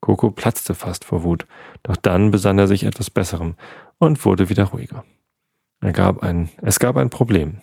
Coco 0.00 0.30
platzte 0.30 0.74
fast 0.74 1.06
vor 1.06 1.22
Wut, 1.22 1.46
doch 1.82 1.96
dann 1.96 2.30
besann 2.30 2.58
er 2.58 2.66
sich 2.68 2.84
etwas 2.84 3.08
Besserem 3.08 3.54
und 3.96 4.22
wurde 4.26 4.50
wieder 4.50 4.64
ruhiger. 4.64 5.02
Er 5.80 5.92
gab 5.92 6.22
ein, 6.22 6.50
es 6.60 6.78
gab 6.78 6.98
ein 6.98 7.08
Problem. 7.08 7.62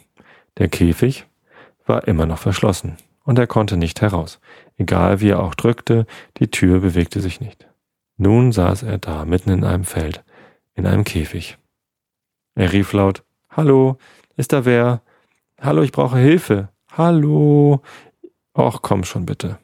Der 0.58 0.68
Käfig 0.68 1.28
war 1.86 2.08
immer 2.08 2.26
noch 2.26 2.40
verschlossen 2.40 2.98
und 3.26 3.38
er 3.38 3.46
konnte 3.46 3.78
nicht 3.78 4.02
heraus. 4.02 4.40
Egal 4.76 5.22
wie 5.22 5.30
er 5.30 5.44
auch 5.44 5.54
drückte, 5.54 6.08
die 6.38 6.50
Tür 6.50 6.80
bewegte 6.80 7.22
sich 7.22 7.40
nicht. 7.40 7.68
Nun 8.18 8.54
saß 8.54 8.82
er 8.82 8.98
da 8.98 9.24
mitten 9.24 9.52
in 9.52 9.64
einem 9.64 9.84
Feld, 9.84 10.24
in 10.74 10.88
einem 10.88 11.04
Käfig. 11.04 11.60
Er 12.56 12.74
rief 12.74 12.94
laut 12.94 13.24
Hallo, 13.52 13.98
ist 14.36 14.54
da 14.54 14.66
wer? 14.66 15.02
Hallo, 15.60 15.82
ich 15.82 15.92
brauche 15.92 16.18
Hilfe. 16.18 16.70
Hallo. 16.92 17.82
Och, 18.54 18.82
komm 18.82 19.04
schon 19.04 19.26
bitte. 19.26 19.60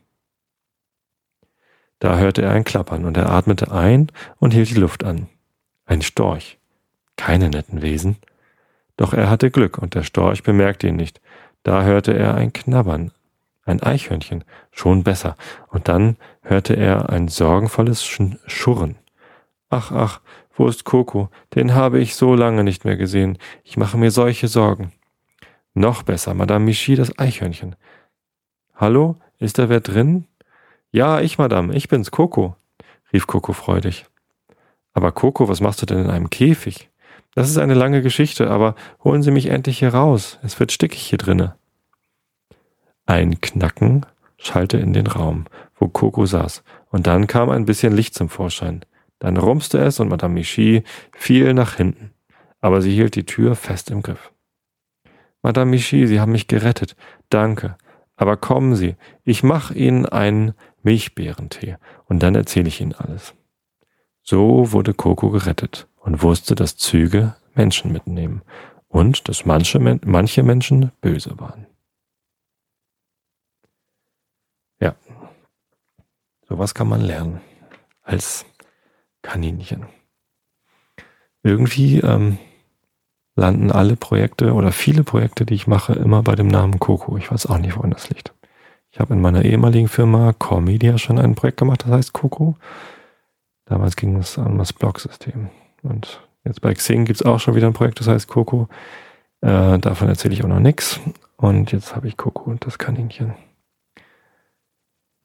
Da 1.99 2.17
hörte 2.17 2.43
er 2.43 2.51
ein 2.51 2.63
Klappern 2.63 3.05
und 3.05 3.17
er 3.17 3.31
atmete 3.31 3.71
ein 3.71 4.11
und 4.39 4.53
hielt 4.53 4.69
die 4.69 4.75
Luft 4.75 5.03
an. 5.03 5.27
Ein 5.85 6.01
Storch. 6.01 6.59
Keine 7.15 7.49
netten 7.49 7.81
Wesen. 7.81 8.17
Doch 8.97 9.13
er 9.13 9.29
hatte 9.29 9.51
Glück 9.51 9.77
und 9.77 9.95
der 9.95 10.03
Storch 10.03 10.43
bemerkte 10.43 10.87
ihn 10.87 10.95
nicht. 10.95 11.21
Da 11.63 11.83
hörte 11.83 12.13
er 12.13 12.35
ein 12.35 12.53
Knabbern 12.53 13.11
ein 13.67 13.83
Eichhörnchen, 13.83 14.43
schon 14.71 15.03
besser, 15.03 15.35
und 15.67 15.87
dann 15.87 16.17
hörte 16.41 16.75
er 16.75 17.09
ein 17.09 17.27
sorgenvolles 17.27 18.03
Schurren. 18.05 18.95
Ach, 19.69 19.91
ach, 19.91 20.21
wo 20.55 20.67
ist 20.67 20.85
Coco? 20.85 21.29
Den 21.53 21.73
habe 21.73 21.99
ich 21.99 22.15
so 22.15 22.35
lange 22.35 22.63
nicht 22.63 22.85
mehr 22.85 22.95
gesehen. 22.95 23.37
Ich 23.63 23.77
mache 23.77 23.97
mir 23.97 24.11
solche 24.11 24.47
Sorgen. 24.47 24.93
Noch 25.73 26.03
besser, 26.03 26.33
Madame 26.33 26.65
Michi, 26.65 26.95
das 26.95 27.17
Eichhörnchen. 27.19 27.75
Hallo, 28.75 29.17
ist 29.39 29.59
da 29.59 29.69
wer 29.69 29.81
drin? 29.81 30.25
Ja, 30.91 31.19
ich, 31.19 31.37
Madame, 31.37 31.75
ich 31.75 31.89
bin's, 31.89 32.11
Coco, 32.11 32.55
rief 33.11 33.27
Coco 33.27 33.53
freudig. 33.53 34.05
Aber 34.93 35.11
Coco, 35.11 35.49
was 35.49 35.61
machst 35.61 35.81
du 35.81 35.85
denn 35.85 35.99
in 35.99 36.09
einem 36.09 36.29
Käfig? 36.29 36.89
Das 37.35 37.49
ist 37.49 37.57
eine 37.57 37.75
lange 37.75 38.01
Geschichte, 38.01 38.49
aber 38.49 38.73
holen 39.03 39.21
Sie 39.21 39.31
mich 39.31 39.47
endlich 39.47 39.79
hier 39.79 39.93
raus. 39.93 40.39
Es 40.41 40.59
wird 40.59 40.71
stickig 40.71 41.01
hier 41.01 41.19
drinne. 41.19 41.55
Ein 43.05 43.39
Knacken 43.41 44.05
schallte 44.37 44.77
in 44.77 44.93
den 44.93 45.07
Raum, 45.07 45.45
wo 45.75 45.87
Coco 45.87 46.25
saß, 46.25 46.63
und 46.89 47.05
dann 47.05 47.27
kam 47.27 47.49
ein 47.49 47.65
bisschen 47.65 47.95
Licht 47.95 48.15
zum 48.15 48.29
Vorschein. 48.29 48.83
Dann 49.19 49.37
rumste 49.37 49.79
es 49.79 49.99
und 49.99 50.09
Madame 50.09 50.35
Michi 50.35 50.83
fiel 51.15 51.53
nach 51.53 51.75
hinten, 51.75 52.13
aber 52.59 52.81
sie 52.81 52.93
hielt 52.93 53.15
die 53.15 53.25
Tür 53.25 53.55
fest 53.55 53.89
im 53.89 54.01
Griff. 54.01 54.31
Madame 55.41 55.71
Michi, 55.71 56.07
Sie 56.07 56.19
haben 56.19 56.31
mich 56.31 56.47
gerettet. 56.47 56.95
Danke. 57.29 57.77
Aber 58.15 58.35
kommen 58.35 58.75
Sie, 58.75 58.95
ich 59.23 59.43
mache 59.43 59.75
Ihnen 59.75 60.05
einen 60.05 60.53
Milchbeerentee 60.81 61.77
und 62.05 62.23
dann 62.23 62.35
erzähle 62.35 62.67
ich 62.67 62.81
Ihnen 62.81 62.93
alles. 62.93 63.35
So 64.23 64.71
wurde 64.71 64.93
Coco 64.93 65.29
gerettet 65.29 65.87
und 65.95 66.23
wusste, 66.23 66.55
dass 66.55 66.75
Züge 66.77 67.35
Menschen 67.53 67.91
mitnehmen 67.91 68.41
und 68.87 69.29
dass 69.29 69.45
manche, 69.45 69.79
manche 69.79 70.43
Menschen 70.43 70.91
böse 70.99 71.39
waren. 71.39 71.67
Ja, 74.79 74.95
sowas 76.47 76.73
kann 76.73 76.89
man 76.89 77.01
lernen 77.01 77.39
als 78.01 78.45
Kaninchen. 79.27 79.85
Irgendwie 81.43 81.99
ähm, 81.99 82.37
landen 83.35 83.71
alle 83.71 83.97
Projekte 83.97 84.53
oder 84.53 84.71
viele 84.71 85.03
Projekte, 85.03 85.45
die 85.45 85.53
ich 85.53 85.67
mache, 85.67 85.93
immer 85.93 86.23
bei 86.23 86.35
dem 86.35 86.47
Namen 86.47 86.79
Coco. 86.79 87.17
Ich 87.17 87.29
weiß 87.29 87.47
auch 87.47 87.57
nicht, 87.57 87.75
woran 87.75 87.91
das 87.91 88.09
liegt. 88.09 88.33
Ich 88.89 89.01
habe 89.01 89.13
in 89.13 89.21
meiner 89.21 89.43
ehemaligen 89.43 89.89
Firma 89.89 90.31
Core 90.31 90.61
Media 90.61 90.97
schon 90.97 91.19
ein 91.19 91.35
Projekt 91.35 91.57
gemacht, 91.57 91.83
das 91.83 91.91
heißt 91.91 92.13
Coco. 92.13 92.55
Damals 93.65 93.97
ging 93.97 94.15
es 94.15 94.37
um 94.37 94.57
das 94.57 94.71
Blog-System. 94.71 95.49
Und 95.83 96.21
jetzt 96.45 96.61
bei 96.61 96.73
Xing 96.73 97.03
gibt 97.03 97.19
es 97.19 97.25
auch 97.25 97.41
schon 97.41 97.55
wieder 97.55 97.67
ein 97.67 97.73
Projekt, 97.73 97.99
das 97.99 98.07
heißt 98.07 98.29
Coco. 98.29 98.69
Äh, 99.41 99.77
davon 99.79 100.07
erzähle 100.07 100.35
ich 100.35 100.43
auch 100.43 100.47
noch 100.47 100.61
nichts. 100.61 101.01
Und 101.35 101.73
jetzt 101.73 101.97
habe 101.97 102.07
ich 102.07 102.15
Coco 102.15 102.49
und 102.49 102.65
das 102.65 102.77
Kaninchen. 102.77 103.33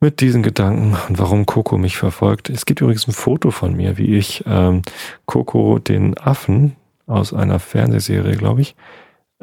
Mit 0.02 0.20
diesen 0.20 0.42
Gedanken 0.42 0.96
und 1.08 1.20
warum 1.20 1.46
Coco 1.46 1.78
mich 1.78 1.96
verfolgt. 1.96 2.50
Es 2.50 2.66
gibt 2.66 2.80
übrigens 2.80 3.06
ein 3.06 3.12
Foto 3.12 3.52
von 3.52 3.76
mir, 3.76 3.98
wie 3.98 4.16
ich 4.16 4.42
ähm, 4.48 4.82
Coco 5.26 5.78
den 5.78 6.18
Affen, 6.18 6.74
aus 7.06 7.32
einer 7.32 7.60
Fernsehserie, 7.60 8.36
glaube 8.36 8.62
ich, 8.62 8.74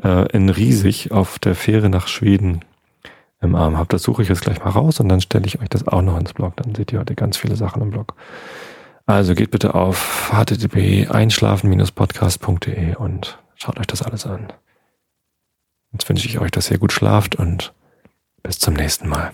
äh, 0.03 0.29
in 0.33 0.49
Riesig 0.49 1.11
auf 1.11 1.39
der 1.39 1.55
Fähre 1.55 1.89
nach 1.89 2.09
Schweden 2.09 2.65
im 3.39 3.55
Arm 3.55 3.77
habe. 3.77 3.87
Das 3.87 4.03
suche 4.03 4.21
ich 4.21 4.27
jetzt 4.27 4.41
gleich 4.41 4.59
mal 4.61 4.71
raus 4.71 4.99
und 4.99 5.07
dann 5.07 5.21
stelle 5.21 5.45
ich 5.45 5.61
euch 5.61 5.69
das 5.69 5.87
auch 5.87 6.01
noch 6.01 6.19
ins 6.19 6.33
Blog. 6.33 6.57
Dann 6.57 6.75
seht 6.75 6.91
ihr 6.91 6.99
heute 6.99 7.15
ganz 7.15 7.37
viele 7.37 7.55
Sachen 7.55 7.81
im 7.81 7.91
Blog. 7.91 8.15
Also 9.05 9.35
geht 9.35 9.51
bitte 9.51 9.75
auf 9.75 10.29
http 10.33 11.09
einschlafen-podcast.de 11.09 12.95
und 12.95 13.39
schaut 13.55 13.79
euch 13.79 13.87
das 13.87 14.01
alles 14.01 14.25
an. 14.25 14.51
Jetzt 15.93 16.09
wünsche 16.09 16.27
ich 16.27 16.37
euch, 16.39 16.51
dass 16.51 16.69
ihr 16.69 16.79
gut 16.79 16.91
schlaft 16.91 17.37
und 17.37 17.73
bis 18.43 18.59
zum 18.59 18.73
nächsten 18.73 19.07
Mal. 19.07 19.31